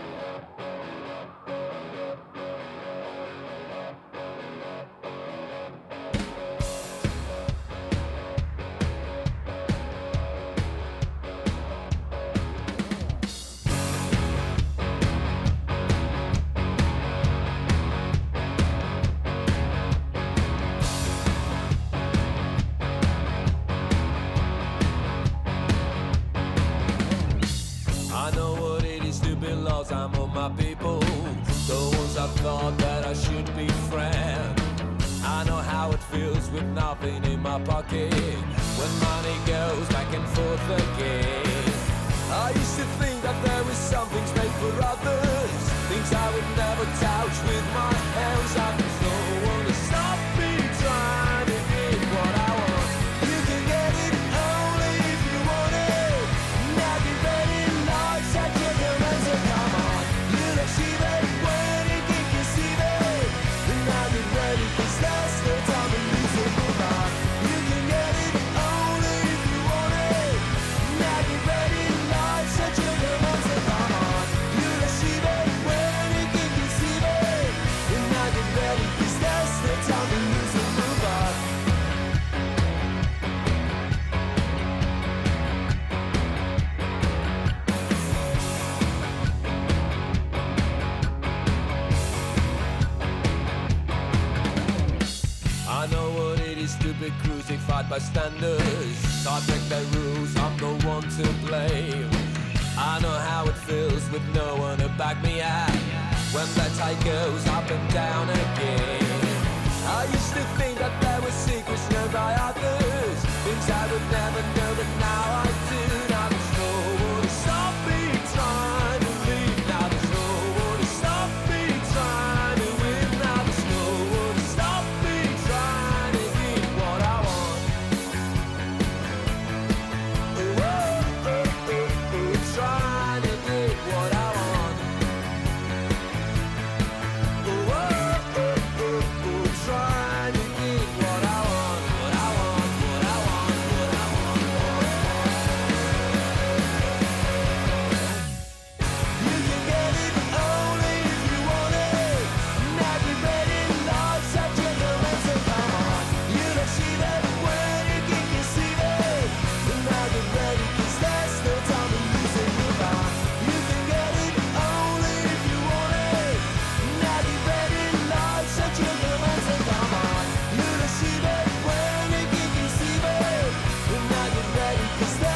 Cause 174.74 175.33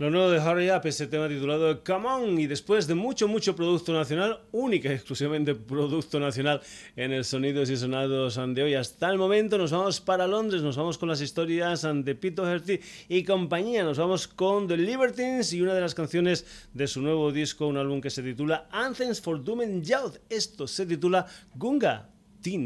Lo 0.00 0.10
nuevo 0.10 0.30
de 0.30 0.38
Hurry 0.38 0.70
Up, 0.70 0.80
ese 0.86 1.08
tema 1.08 1.28
titulado 1.28 1.84
Come 1.84 2.08
On, 2.08 2.40
y 2.40 2.46
después 2.46 2.86
de 2.86 2.94
mucho, 2.94 3.28
mucho 3.28 3.54
producto 3.54 3.92
nacional, 3.92 4.40
única 4.50 4.88
y 4.88 4.92
exclusivamente 4.94 5.54
producto 5.54 6.18
nacional 6.18 6.62
en 6.96 7.12
el 7.12 7.22
Sonidos 7.22 7.68
y 7.68 7.76
Sonados 7.76 8.40
de 8.54 8.62
hoy. 8.62 8.72
Hasta 8.72 9.10
el 9.10 9.18
momento 9.18 9.58
nos 9.58 9.72
vamos 9.72 10.00
para 10.00 10.26
Londres, 10.26 10.62
nos 10.62 10.78
vamos 10.78 10.96
con 10.96 11.10
las 11.10 11.20
historias 11.20 11.82
de 11.82 12.14
Pito 12.14 12.50
Herty 12.50 12.80
y 13.10 13.24
compañía, 13.24 13.84
nos 13.84 13.98
vamos 13.98 14.26
con 14.26 14.66
The 14.66 14.78
Libertines 14.78 15.52
y 15.52 15.60
una 15.60 15.74
de 15.74 15.82
las 15.82 15.94
canciones 15.94 16.46
de 16.72 16.86
su 16.86 17.02
nuevo 17.02 17.30
disco, 17.30 17.66
un 17.66 17.76
álbum 17.76 18.00
que 18.00 18.08
se 18.08 18.22
titula 18.22 18.68
Anthems 18.72 19.20
for 19.20 19.44
Doom 19.44 19.60
and 19.60 19.84
Youth. 19.84 20.16
Esto 20.30 20.66
se 20.66 20.86
titula 20.86 21.26
Gunga 21.54 22.08
Teen. 22.40 22.64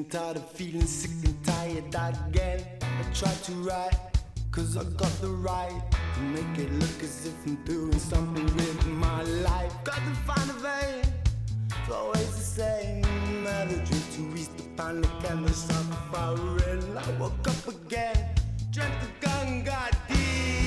And 0.00 0.10
tired 0.10 0.36
of 0.36 0.50
feeling 0.52 0.86
sick 0.86 1.10
and 1.24 1.44
tired 1.44 2.16
again. 2.28 2.64
I 2.80 3.02
try 3.12 3.32
to 3.48 3.52
write, 3.66 3.98
cause 4.50 4.74
I 4.78 4.84
got 4.84 5.12
the 5.20 5.28
right 5.28 5.82
to 6.14 6.20
make 6.20 6.58
it 6.58 6.72
look 6.72 7.02
as 7.02 7.26
if 7.26 7.34
I'm 7.46 7.56
doing 7.64 7.98
something 7.98 8.46
with 8.46 8.86
my 8.86 9.22
life. 9.48 9.74
Got 9.84 9.96
to 9.96 10.14
find 10.28 10.50
a 10.50 10.58
vein, 10.66 11.12
it's 11.66 11.92
always 11.92 12.30
the 12.34 12.48
same. 12.60 13.04
Another 13.44 13.76
drink 13.84 14.04
to 14.14 14.22
reach 14.34 14.48
the 14.56 14.64
final 14.74 15.10
candle, 15.20 15.48
stop 15.50 15.84
firing. 16.10 16.96
I 16.96 17.10
woke 17.18 17.46
up 17.46 17.68
again, 17.68 18.16
drank 18.70 18.94
the 19.02 19.26
gun, 19.26 19.64
got 19.64 19.92
again 20.08 20.59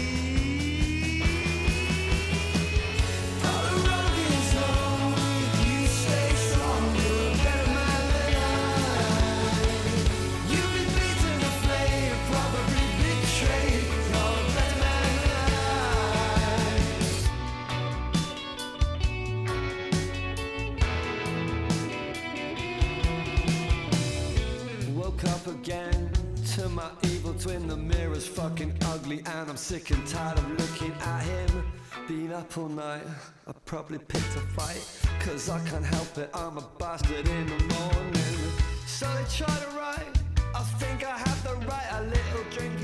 twin. 27.43 27.67
The 27.67 27.75
mirror's 27.75 28.27
fucking 28.27 28.73
ugly, 28.85 29.19
and 29.25 29.49
I'm 29.49 29.57
sick 29.57 29.91
and 29.91 30.07
tired 30.07 30.37
of 30.37 30.49
looking 30.51 30.93
at 30.93 31.23
him. 31.23 31.63
Been 32.07 32.31
up 32.31 32.57
all 32.57 32.69
night, 32.69 33.03
I 33.47 33.51
probably 33.65 33.97
picked 33.99 34.35
a 34.37 34.43
fight. 34.55 34.81
Cause 35.19 35.49
I 35.49 35.59
can't 35.67 35.85
help 35.85 36.17
it, 36.17 36.29
I'm 36.33 36.57
a 36.57 36.65
bastard 36.79 37.27
in 37.27 37.45
the 37.47 37.59
morning. 37.75 38.39
So 38.87 39.05
they 39.15 39.25
try 39.29 39.55
to 39.63 39.69
write, 39.77 40.07
I 40.55 40.63
think 40.79 41.05
I 41.05 41.17
have 41.17 41.43
the 41.43 41.55
right. 41.67 41.87
A 41.91 42.01
little 42.03 42.45
drinky 42.55 42.82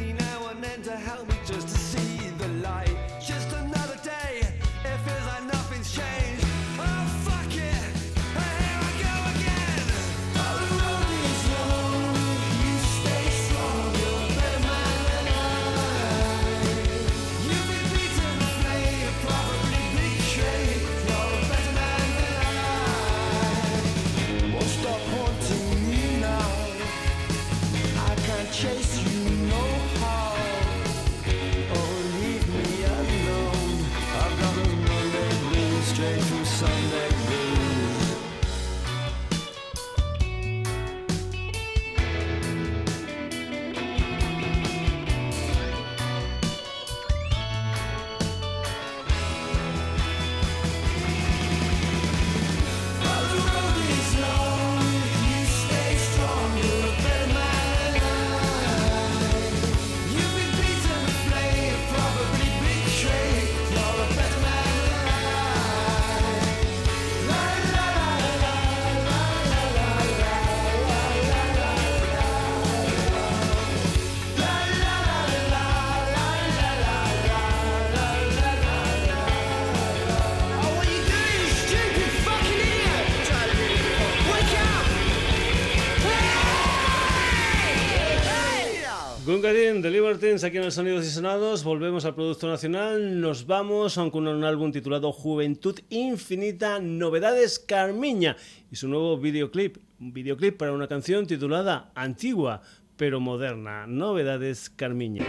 Nunca 89.39 89.53
Din, 89.53 89.81
Libertines, 89.81 90.43
aquí 90.43 90.57
en 90.57 90.65
los 90.65 90.73
Sonidos 90.73 91.05
y 91.05 91.09
Sonados, 91.09 91.63
volvemos 91.63 92.03
al 92.03 92.13
Producto 92.13 92.45
Nacional, 92.49 93.21
nos 93.21 93.47
vamos 93.47 93.97
con 94.11 94.27
un 94.27 94.43
álbum 94.43 94.73
titulado 94.73 95.13
Juventud 95.13 95.79
Infinita, 95.87 96.79
Novedades 96.81 97.57
Carmiña 97.57 98.35
y 98.69 98.75
su 98.75 98.89
nuevo 98.89 99.17
videoclip, 99.17 99.77
un 100.01 100.11
videoclip 100.11 100.57
para 100.57 100.73
una 100.73 100.89
canción 100.89 101.25
titulada 101.25 101.89
Antigua 101.95 102.61
pero 102.97 103.21
moderna, 103.21 103.87
Novedades 103.87 104.69
Carmiña. 104.69 105.25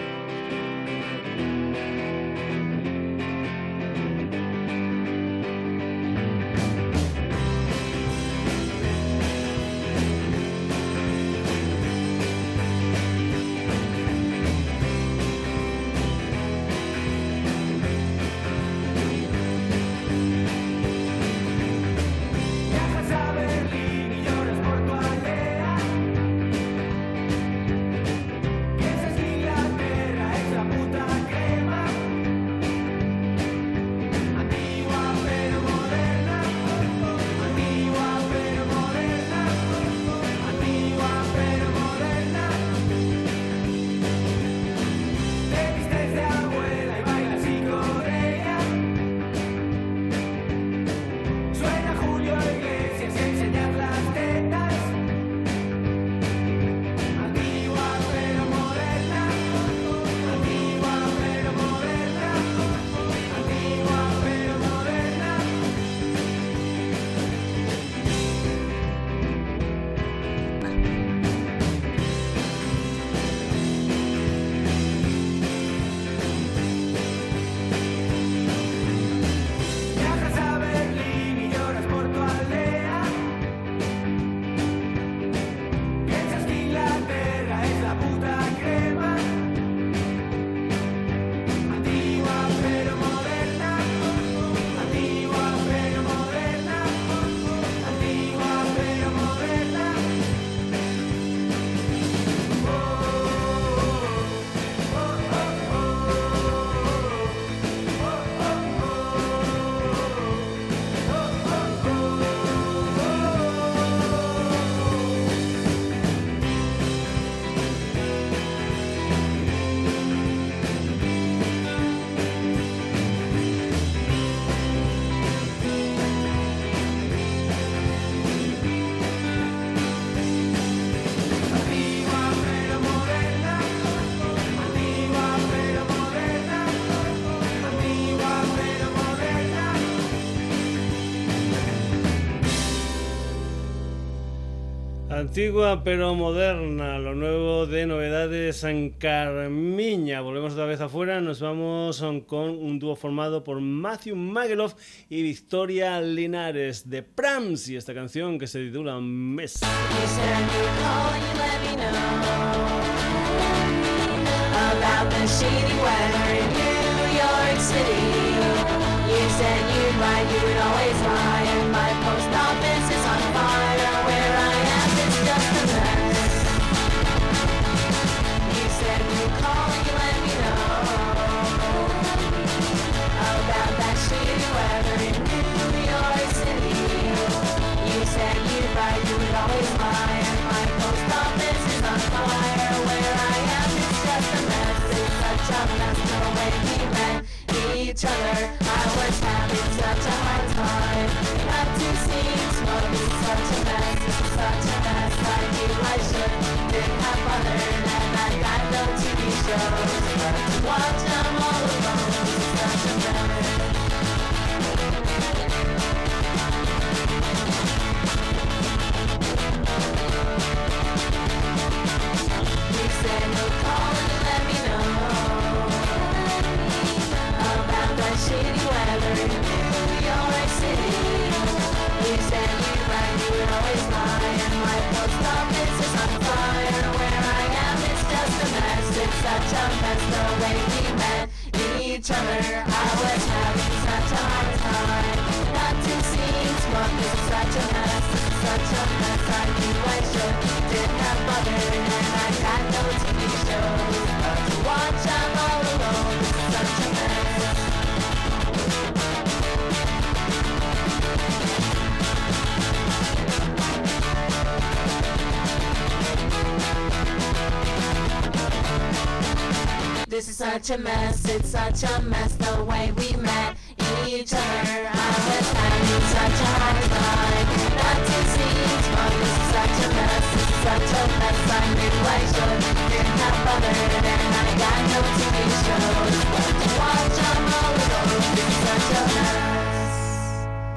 antigua 145.31 145.85
pero 145.85 146.13
moderna, 146.17 146.99
lo 146.99 147.15
nuevo 147.15 147.65
de 147.65 147.87
novedades 147.87 148.57
San 148.57 148.91
Carmiña. 148.91 150.23
Volvemos 150.23 150.55
otra 150.55 150.65
vez 150.65 150.81
afuera, 150.81 151.21
nos 151.21 151.41
vamos 151.41 152.05
con 152.27 152.51
un 152.51 152.81
dúo 152.81 152.97
formado 152.97 153.45
por 153.45 153.61
Matthew 153.61 154.17
Magelov 154.17 154.75
y 155.09 155.23
Victoria 155.23 156.01
Linares 156.01 156.91
de 156.91 157.05
Prams 157.05 157.69
y 157.69 157.77
esta 157.77 157.95
canción 157.95 158.41
que 158.41 158.49
se 158.49 158.59
titula 158.65 158.99
Mes. 158.99 159.61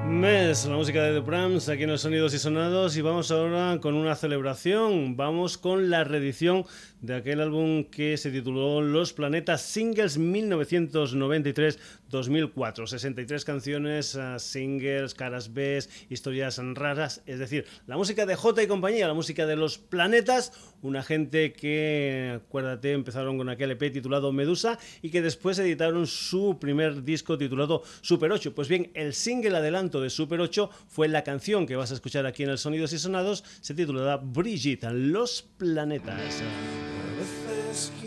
Mes, 0.07 0.65
la 0.65 0.75
música 0.77 1.03
de 1.03 1.19
The 1.19 1.25
Prams 1.25 1.67
aquí 1.67 1.83
en 1.83 1.89
los 1.89 2.01
Sonidos 2.01 2.33
y 2.33 2.39
Sonados 2.39 2.95
y 2.95 3.01
vamos 3.01 3.29
ahora 3.31 3.79
con 3.81 3.95
una 3.95 4.15
celebración, 4.15 5.17
vamos 5.17 5.57
con 5.57 5.89
la 5.89 6.05
reedición 6.05 6.65
de 7.03 7.13
aquel 7.15 7.39
álbum 7.41 7.83
que 7.83 8.17
se 8.17 8.31
tituló 8.31 8.81
Los 8.81 9.11
Planetas 9.11 9.61
Singles 9.61 10.17
1993-2004. 10.17 12.87
63 12.87 13.43
canciones, 13.43 14.15
eh, 14.15 14.35
singles, 14.39 15.13
caras 15.13 15.53
B, 15.53 15.83
historias 16.09 16.61
raras, 16.75 17.21
es 17.25 17.39
decir, 17.39 17.65
la 17.87 17.97
música 17.97 18.25
de 18.25 18.37
J 18.37 18.63
y 18.63 18.67
compañía, 18.67 19.05
la 19.07 19.13
música 19.13 19.45
de 19.45 19.57
Los 19.57 19.77
Planetas, 19.77 20.53
una 20.81 21.03
gente 21.03 21.51
que, 21.51 22.37
acuérdate, 22.37 22.93
empezaron 22.93 23.37
con 23.37 23.49
aquel 23.49 23.71
EP 23.71 23.91
titulado 23.91 24.31
Medusa 24.31 24.79
y 25.01 25.09
que 25.09 25.21
después 25.21 25.59
editaron 25.59 26.07
su 26.07 26.57
primer 26.57 27.03
disco 27.03 27.37
titulado 27.37 27.83
Super 27.99 28.31
8. 28.31 28.55
Pues 28.55 28.69
bien, 28.69 28.91
el 28.93 29.13
single 29.13 29.57
adelanto 29.57 29.99
de 29.99 30.09
Super 30.09 30.39
8 30.39 30.69
fue 30.87 31.09
la 31.09 31.25
canción 31.25 31.67
que 31.67 31.75
vas 31.75 31.91
a 31.91 31.95
escuchar 31.95 32.25
aquí 32.25 32.43
en 32.43 32.49
el 32.49 32.57
Sonidos 32.57 32.93
y 32.93 32.97
Sonados, 32.97 33.43
se 33.59 33.73
titulaba 33.73 34.21
Brigitte, 34.23 34.85
Los 34.93 35.41
Planetas. 35.57 36.41
No 37.73 38.02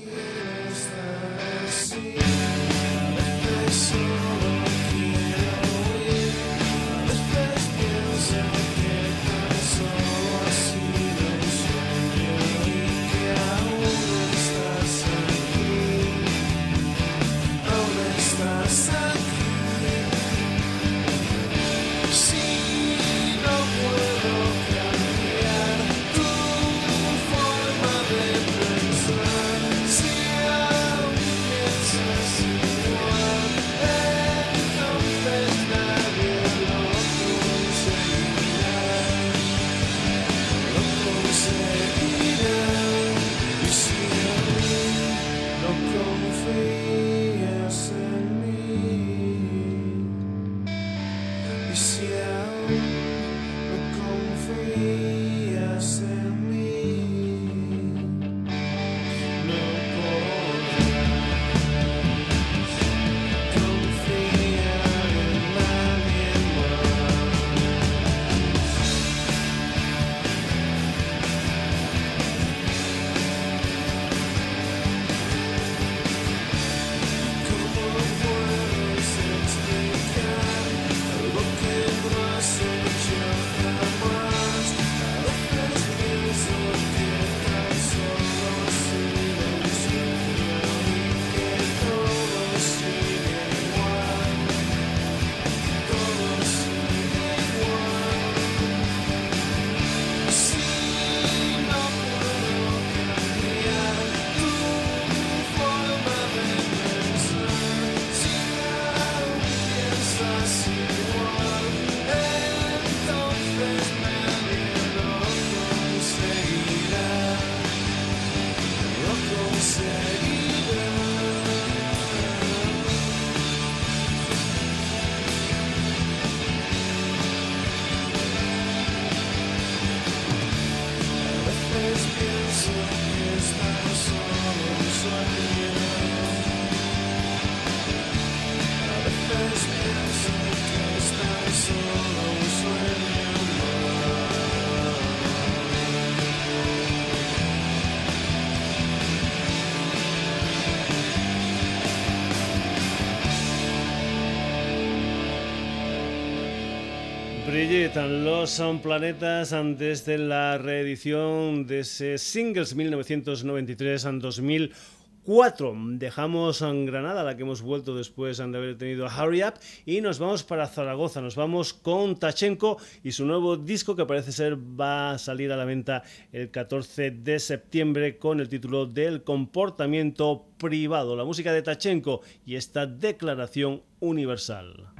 Los 157.68 158.50
son 158.50 158.78
planetas 158.78 159.52
antes 159.52 160.06
de 160.06 160.18
la 160.18 160.56
reedición 160.56 161.66
de 161.66 161.80
ese 161.80 162.16
Singles 162.16 162.76
1993 162.76 164.04
en 164.04 164.20
2004. 164.20 165.74
Dejamos 165.94 166.62
en 166.62 166.86
Granada, 166.86 167.24
la 167.24 167.36
que 167.36 167.42
hemos 167.42 167.62
vuelto 167.62 167.96
después 167.96 168.36
de 168.36 168.44
haber 168.44 168.78
tenido 168.78 169.04
a 169.04 169.10
Hurry 169.10 169.42
Up, 169.42 169.54
y 169.84 170.00
nos 170.00 170.20
vamos 170.20 170.44
para 170.44 170.68
Zaragoza. 170.68 171.20
Nos 171.20 171.34
vamos 171.34 171.74
con 171.74 172.16
Tachenko 172.16 172.78
y 173.02 173.10
su 173.10 173.26
nuevo 173.26 173.56
disco 173.56 173.96
que 173.96 174.06
parece 174.06 174.30
ser 174.30 174.56
va 174.56 175.12
a 175.12 175.18
salir 175.18 175.50
a 175.50 175.56
la 175.56 175.64
venta 175.64 176.04
el 176.30 176.52
14 176.52 177.10
de 177.10 177.40
septiembre 177.40 178.16
con 178.16 178.38
el 178.38 178.48
título 178.48 178.86
del 178.86 179.24
comportamiento 179.24 180.46
privado. 180.56 181.16
La 181.16 181.24
música 181.24 181.52
de 181.52 181.62
Tachenko 181.62 182.20
y 182.44 182.54
esta 182.54 182.86
declaración 182.86 183.82
universal. 183.98 184.94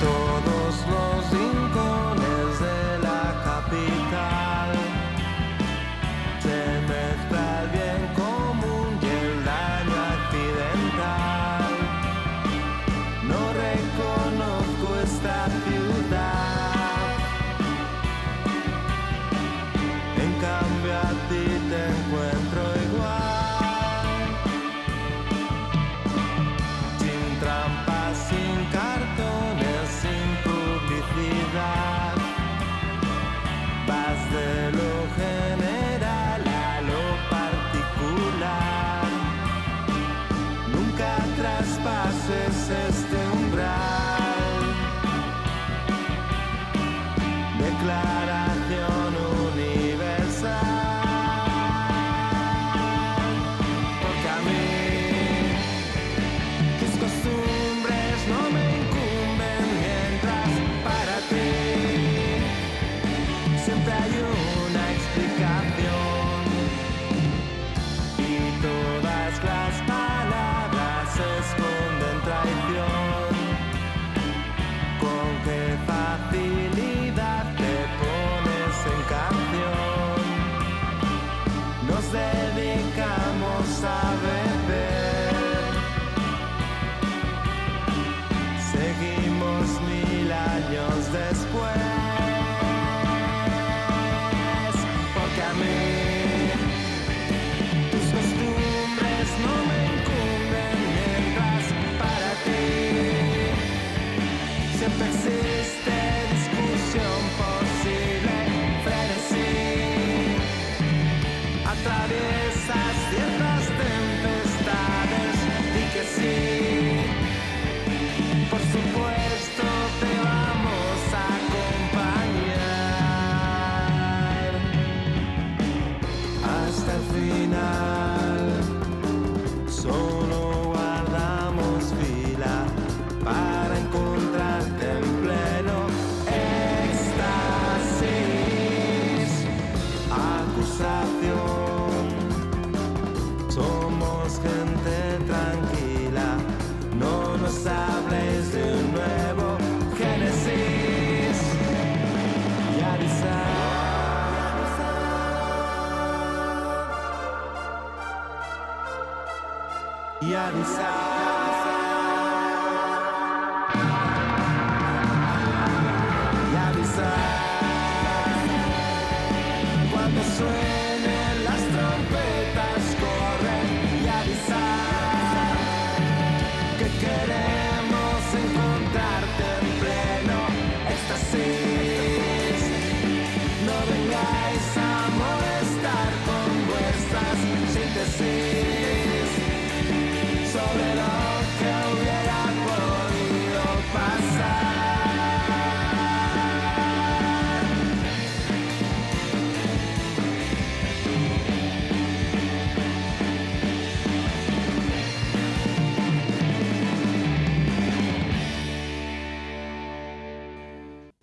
En 0.00 0.57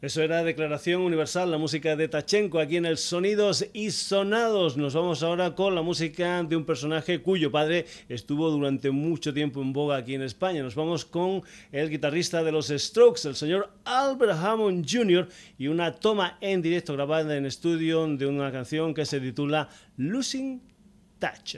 Eso 0.06 0.22
era 0.22 0.44
Declaración 0.44 1.02
Universal, 1.02 1.50
la 1.50 1.58
música 1.58 1.96
de 1.96 2.08
Tachenko 2.08 2.60
aquí 2.60 2.78
en 2.78 2.86
el 2.86 3.00
Sonidos 3.00 3.66
y 3.74 3.90
Sonados. 3.90 4.78
Nos 4.78 4.94
vamos 4.94 5.24
ahora 5.24 5.56
con 5.56 5.74
la 5.74 5.82
música 5.82 6.44
de 6.44 6.56
un 6.56 6.64
personaje 6.64 7.24
cuyo 7.24 7.50
padre 7.50 7.88
estuvo 8.08 8.52
durante 8.52 8.92
mucho 8.92 9.34
tiempo 9.34 9.64
en 9.64 9.74
boga 9.74 9.98
aquí 9.98 10.14
en 10.14 10.22
España. 10.22 10.62
Nos 10.62 10.76
vamos 10.76 11.06
con 11.06 11.42
el 11.72 11.90
guitarrista 11.90 12.44
de 12.44 12.52
los 12.52 12.68
Strokes, 12.68 13.28
el 13.28 13.36
señor 13.36 13.72
Albert 13.84 14.34
Hammond 14.34 14.86
Jr. 14.88 15.28
y 15.58 15.70
una 15.70 15.92
toma 15.92 16.38
en 16.40 16.62
directo 16.62 16.94
grabada 16.94 17.36
en 17.36 17.48
estudio 17.48 18.06
de 18.06 18.28
una 18.28 18.52
canción 18.52 18.94
que 18.94 19.08
se 19.08 19.20
titula 19.20 19.70
Losing 19.98 20.62
Touch. 21.18 21.58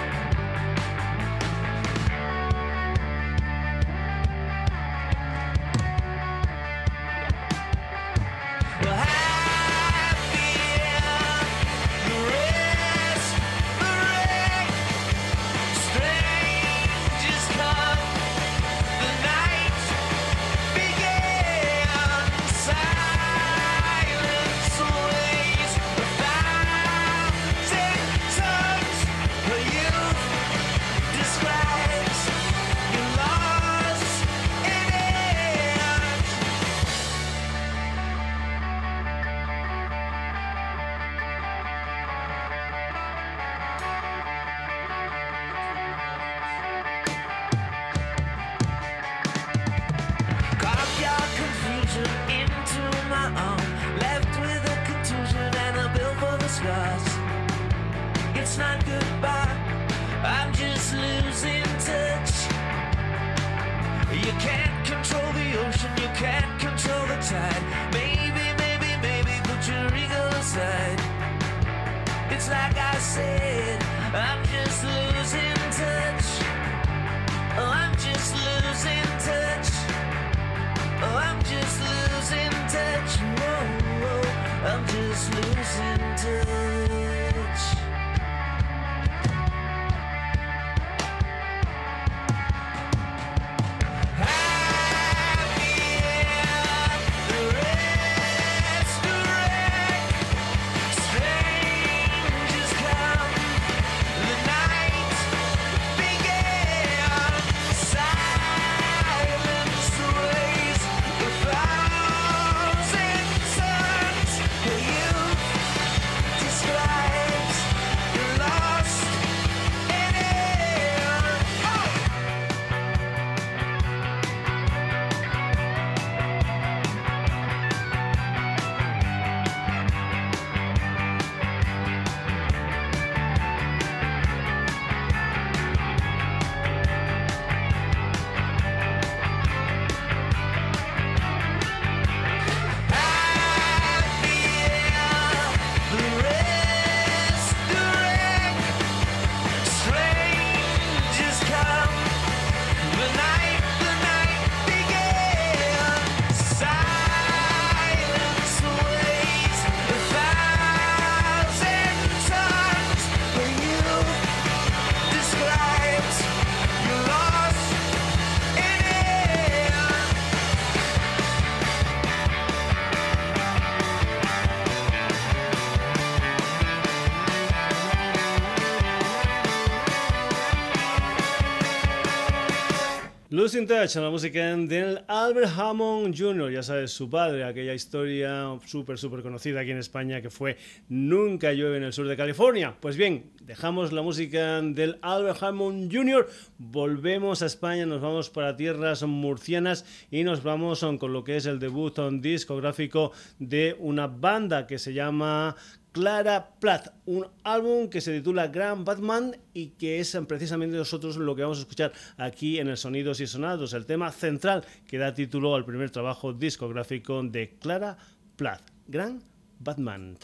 Losing 183.51 183.67
Touch, 183.67 183.95
la 183.97 184.09
música 184.09 184.55
del 184.55 185.03
Albert 185.09 185.51
Hammond 185.57 186.17
Jr., 186.17 186.53
ya 186.53 186.63
sabes, 186.63 186.91
su 186.91 187.09
padre, 187.09 187.43
aquella 187.43 187.73
historia 187.73 188.57
súper, 188.65 188.97
súper 188.97 189.21
conocida 189.23 189.59
aquí 189.59 189.71
en 189.71 189.77
España 189.77 190.21
que 190.21 190.29
fue 190.29 190.55
Nunca 190.87 191.51
llueve 191.51 191.75
en 191.75 191.83
el 191.83 191.91
sur 191.91 192.07
de 192.07 192.15
California. 192.15 192.77
Pues 192.79 192.95
bien, 192.95 193.31
dejamos 193.41 193.91
la 193.91 194.03
música 194.03 194.61
del 194.61 194.99
Albert 195.01 195.43
Hammond 195.43 195.93
Jr., 195.93 196.29
volvemos 196.59 197.41
a 197.41 197.47
España, 197.47 197.85
nos 197.85 197.99
vamos 197.99 198.29
para 198.29 198.55
tierras 198.55 199.03
murcianas 199.03 199.83
y 200.09 200.23
nos 200.23 200.43
vamos 200.43 200.85
con 200.97 201.11
lo 201.11 201.25
que 201.25 201.35
es 201.35 201.45
el 201.45 201.59
debut 201.59 201.99
discográfico 202.21 203.11
de 203.37 203.75
una 203.79 204.07
banda 204.07 204.65
que 204.65 204.79
se 204.79 204.93
llama 204.93 205.57
Clara 205.91 206.55
Plath, 206.59 206.93
un 207.05 207.27
álbum 207.43 207.89
que 207.89 207.99
se 207.99 208.13
titula 208.13 208.47
Grand 208.47 208.85
Batman 208.85 209.35
y 209.53 209.71
que 209.71 209.99
es 209.99 210.17
precisamente 210.27 210.77
nosotros 210.77 211.17
lo 211.17 211.35
que 211.35 211.41
vamos 211.41 211.57
a 211.57 211.61
escuchar 211.61 211.91
aquí 212.17 212.59
en 212.59 212.69
el 212.69 212.77
Sonidos 212.77 213.19
y 213.19 213.27
Sonados, 213.27 213.73
el 213.73 213.85
tema 213.85 214.11
central 214.11 214.63
que 214.87 214.97
da 214.97 215.13
título 215.13 215.55
al 215.55 215.65
primer 215.65 215.91
trabajo 215.91 216.33
discográfico 216.33 217.21
de 217.23 217.57
Clara 217.59 217.97
Plath, 218.37 218.63
Grand 218.87 219.21
Batman. 219.59 220.17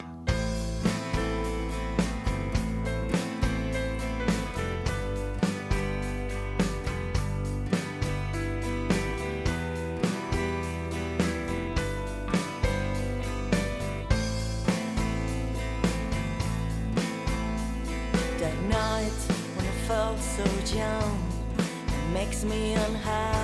me 22.48 22.76
on 22.76 22.94
high. 22.94 23.37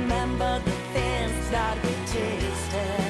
Remember 0.00 0.58
the 0.64 0.70
things 0.94 1.50
that 1.50 1.76
we 1.84 1.92
tasted. 2.06 3.09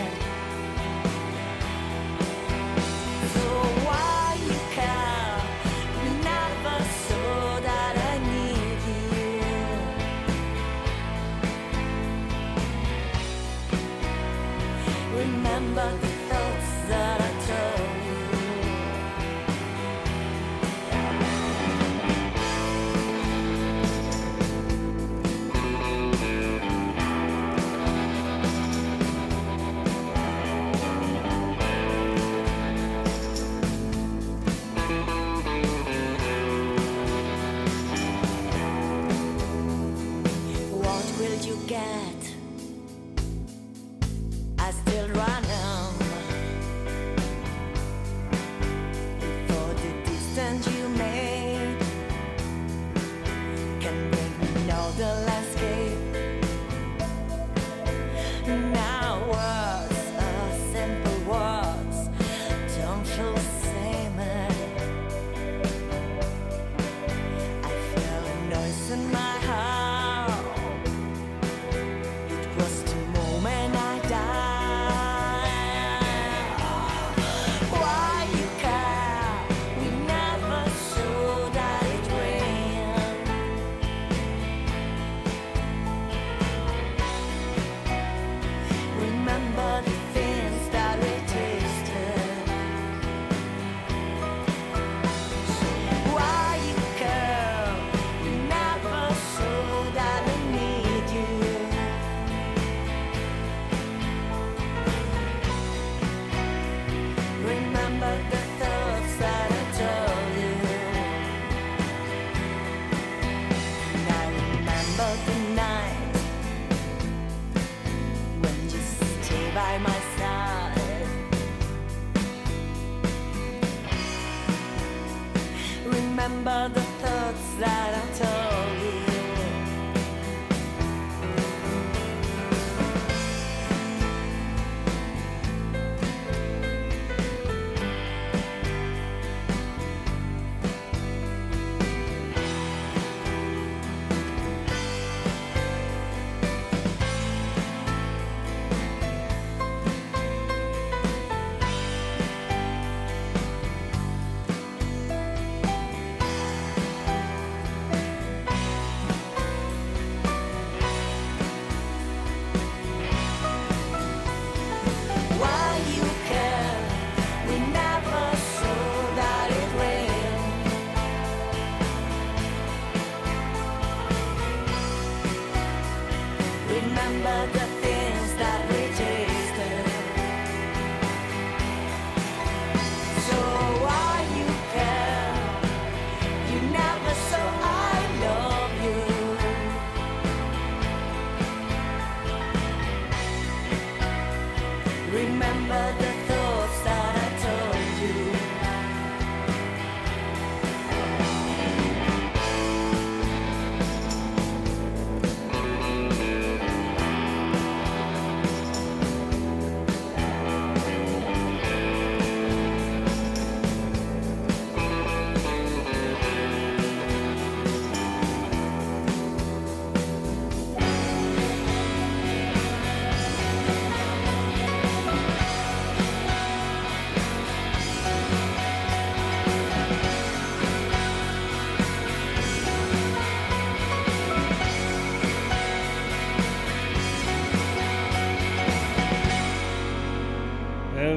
Remember 126.23 126.69
the 126.69 126.83
thoughts 126.83 127.55
that 127.61 127.95
I 127.95 128.19
told 128.19 128.50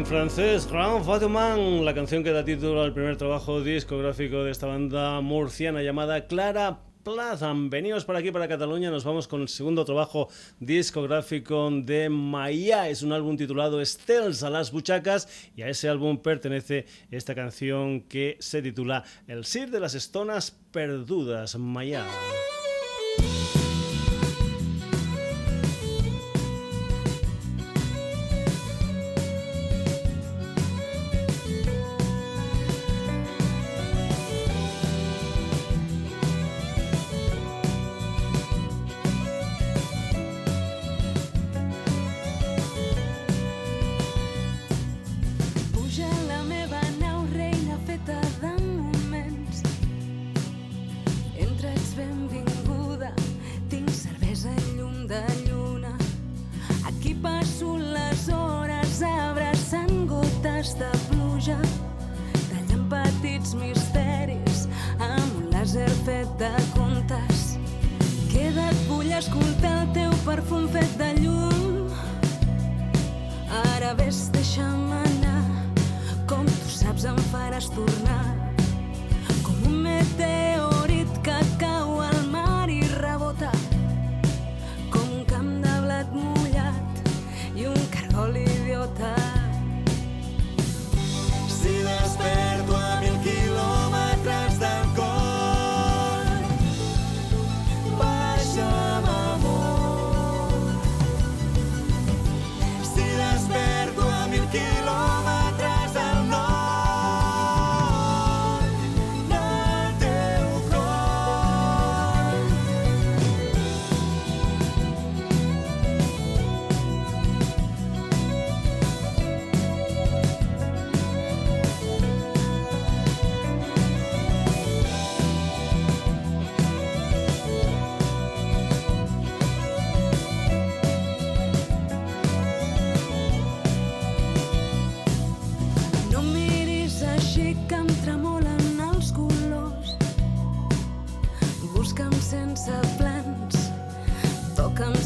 En 0.04 0.08
francés, 0.08 0.68
Grand 0.70 1.02
Fatuman, 1.06 1.86
la 1.86 1.94
canción 1.94 2.26
que 2.26 2.34
da 2.34 2.44
título 2.44 2.82
al 2.82 2.94
primer 2.94 3.16
trabajo 3.16 3.62
discográfico 3.62 4.44
de 4.44 4.52
esta 4.52 4.68
banda 4.68 5.22
murciana 5.22 5.82
llamada 5.82 6.28
Clara 6.28 6.82
Plaza. 7.06 7.54
Venidos 7.56 8.04
para 8.04 8.20
aquí, 8.20 8.30
para 8.30 8.50
Cataluña, 8.50 8.92
nos 8.92 9.06
vamos 9.06 9.30
con 9.30 9.42
el 9.42 9.48
segundo 9.48 9.86
trabajo 9.86 10.28
discográfico 10.60 11.72
de 11.72 12.10
Maya. 12.10 12.90
Es 12.90 13.02
un 13.02 13.14
álbum 13.14 13.38
titulado 13.38 13.80
Estels 13.80 14.44
a 14.44 14.50
las 14.50 14.74
buchacas 14.74 15.30
y 15.56 15.62
a 15.62 15.70
ese 15.70 15.88
álbum 15.88 16.18
pertenece 16.18 16.86
esta 17.10 17.34
canción 17.34 18.02
que 18.02 18.36
se 18.42 18.62
titula 18.62 19.06
El 19.26 19.46
Sir 19.46 19.72
de 19.72 19.80
las 19.80 19.96
Estonas 19.96 20.52
Perdudas, 20.74 21.58
Maya. 21.58 22.06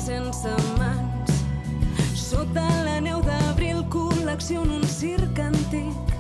Sense 0.08 0.48
mans. 0.80 1.32
Sota 2.16 2.64
la 2.86 3.00
neu 3.04 3.20
d'abril 3.26 3.82
col·lecciono 3.92 4.78
un 4.80 4.86
circ 4.88 5.40
antic 5.44 6.14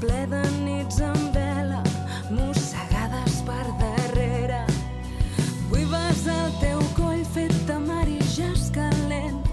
ple 0.00 0.22
de 0.30 0.40
nits 0.64 1.02
amb 1.04 1.36
vela 1.36 1.82
mossegades 2.30 3.36
per 3.48 3.66
darrere. 3.82 4.62
Vull 5.68 5.84
besar 5.92 6.38
el 6.46 6.56
teu 6.62 6.80
coll 6.96 7.20
fet 7.36 7.52
de 7.68 7.76
mar 7.84 8.06
i 8.08 8.16
jazz 8.32 8.70
calent 8.72 9.44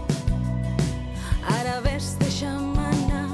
Ara 1.58 1.82
ves, 1.84 2.14
deixa'm 2.24 2.80
anar, 2.88 3.28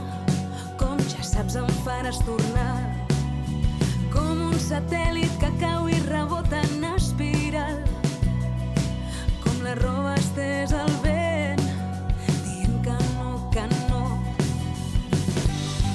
com 0.82 0.98
ja 1.14 1.22
saps 1.34 1.60
em 1.62 1.70
faràs 1.86 2.18
tornar. 2.26 2.74
Com 4.10 4.48
un 4.50 4.58
satèl·lit 4.70 5.38
que 5.44 5.54
cau 5.62 5.86
i 5.86 5.99
la 9.70 9.76
roba 9.76 10.16
estès 10.18 10.72
al 10.74 10.90
vent, 11.04 11.62
dient 12.46 12.78
que 12.86 12.98
no, 13.14 13.50
que 13.54 13.64
no. 13.70 14.04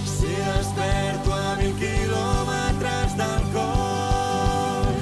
si 0.06 0.30
desperto 0.48 1.30
a 1.34 1.56
mil 1.58 1.74
quilòmetres 1.80 3.10
del 3.18 3.42
cor, 3.54 4.92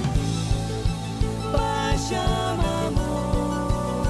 baixa'm 1.53 2.61
amor. 2.71 4.07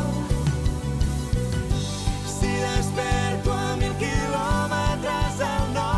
Si 2.36 2.52
desperto 2.68 3.50
a 3.52 3.54
mil 3.82 3.94
quilòmetres 4.04 5.34
al 5.48 5.64
nord 5.80 5.90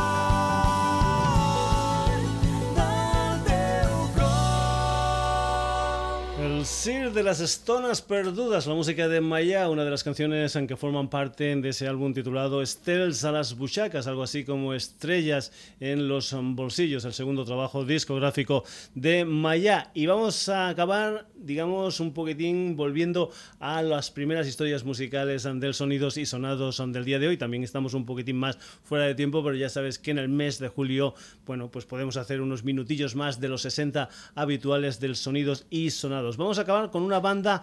del 2.80 3.34
teu 3.50 3.92
cor. 4.16 6.16
El 6.48 6.56
Sir 6.64 7.03
de 7.14 7.22
las 7.22 7.38
Estonas 7.38 8.02
Perdudas, 8.02 8.66
la 8.66 8.74
música 8.74 9.06
de 9.06 9.20
Maya, 9.20 9.70
una 9.70 9.84
de 9.84 9.90
las 9.90 10.02
canciones 10.02 10.56
en 10.56 10.66
que 10.66 10.76
forman 10.76 11.08
parte 11.08 11.54
de 11.54 11.68
ese 11.68 11.86
álbum 11.86 12.12
titulado 12.12 12.60
Estels 12.60 13.22
a 13.22 13.30
las 13.30 13.56
Buchacas, 13.56 14.08
algo 14.08 14.24
así 14.24 14.44
como 14.44 14.74
Estrellas 14.74 15.52
en 15.78 16.08
los 16.08 16.34
Bolsillos, 16.36 17.04
el 17.04 17.12
segundo 17.12 17.44
trabajo 17.44 17.84
discográfico 17.84 18.64
de 18.96 19.24
Maya. 19.24 19.92
Y 19.94 20.06
vamos 20.06 20.48
a 20.48 20.68
acabar, 20.68 21.28
digamos, 21.36 22.00
un 22.00 22.12
poquitín 22.12 22.74
volviendo 22.74 23.30
a 23.60 23.80
las 23.82 24.10
primeras 24.10 24.48
historias 24.48 24.82
musicales 24.82 25.44
del 25.44 25.74
Sonidos 25.74 26.16
y 26.16 26.26
Sonados 26.26 26.82
del 26.84 27.04
día 27.04 27.20
de 27.20 27.28
hoy. 27.28 27.36
También 27.36 27.62
estamos 27.62 27.94
un 27.94 28.06
poquitín 28.06 28.38
más 28.38 28.58
fuera 28.82 29.04
de 29.04 29.14
tiempo, 29.14 29.44
pero 29.44 29.54
ya 29.54 29.68
sabes 29.68 30.00
que 30.00 30.10
en 30.10 30.18
el 30.18 30.28
mes 30.28 30.58
de 30.58 30.66
julio, 30.66 31.14
bueno, 31.46 31.70
pues 31.70 31.84
podemos 31.84 32.16
hacer 32.16 32.40
unos 32.40 32.64
minutillos 32.64 33.14
más 33.14 33.38
de 33.38 33.48
los 33.48 33.62
60 33.62 34.08
habituales 34.34 34.98
del 34.98 35.14
Sonidos 35.14 35.66
y 35.70 35.90
Sonados. 35.90 36.36
Vamos 36.36 36.58
a 36.58 36.62
acabar 36.62 36.90
con 36.90 37.03
una 37.04 37.20
banda 37.20 37.62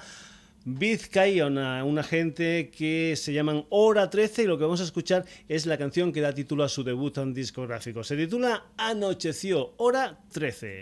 vizcaína, 0.63 1.83
una 1.83 2.03
gente 2.03 2.69
que 2.69 3.15
se 3.17 3.33
llaman 3.33 3.65
Hora 3.69 4.09
13 4.09 4.43
y 4.43 4.45
lo 4.45 4.57
que 4.57 4.63
vamos 4.63 4.81
a 4.81 4.83
escuchar 4.83 5.25
es 5.47 5.65
la 5.65 5.77
canción 5.77 6.11
que 6.11 6.21
da 6.21 6.33
título 6.33 6.63
a 6.63 6.69
su 6.69 6.83
debut 6.83 7.17
en 7.17 7.33
discográfico. 7.33 8.03
Se 8.03 8.15
titula 8.15 8.65
Anocheció, 8.77 9.73
Hora 9.77 10.19
13. 10.31 10.81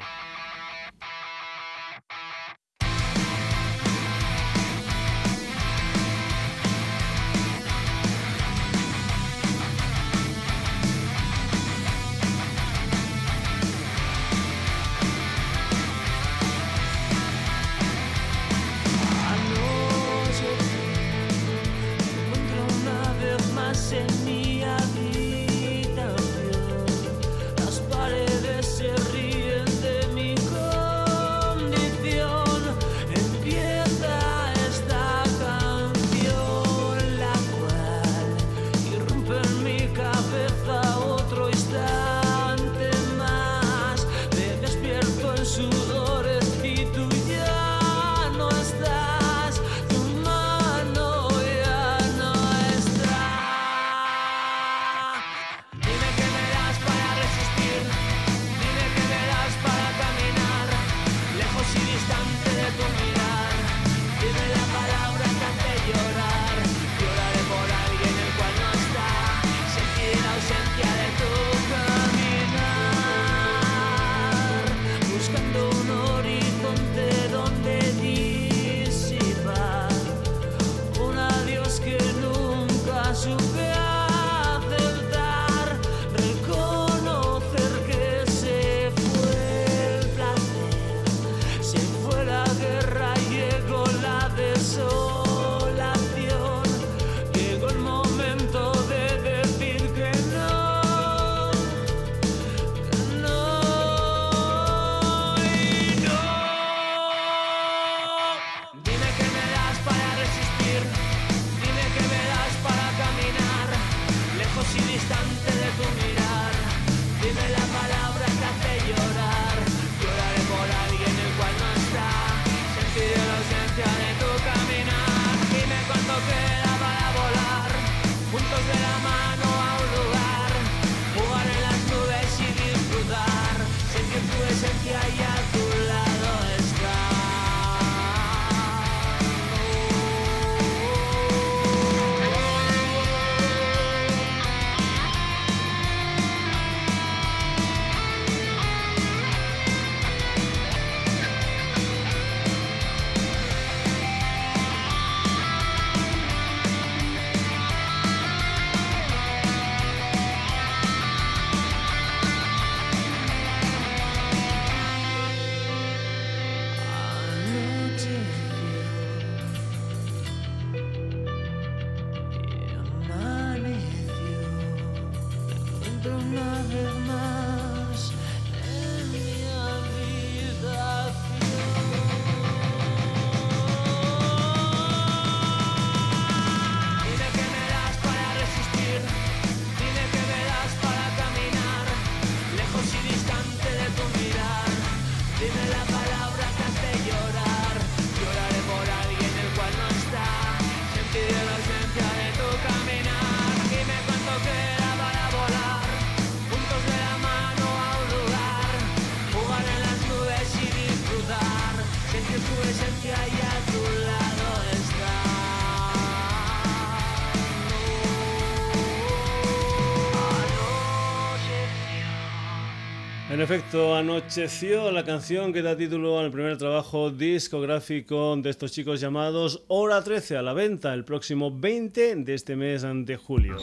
Efecto, 223.52 223.96
anocheció 223.96 224.92
la 224.92 225.04
canción 225.04 225.52
que 225.52 225.64
da 225.64 225.76
título 225.76 226.20
al 226.20 226.30
primer 226.30 226.60
trabajo 226.60 227.10
discográfico 227.10 228.38
de 228.38 228.52
estos 228.52 228.72
chicos 228.72 229.02
llamados 229.02 229.64
Hora 229.70 230.04
13 230.04 230.38
a 230.38 230.44
la 230.44 230.54
venta 230.54 230.94
el 230.94 231.04
próximo 231.04 231.50
20 231.50 232.18
de 232.18 232.34
este 232.36 232.56
mes 232.56 232.84
de 232.84 233.18
julio. 233.18 233.58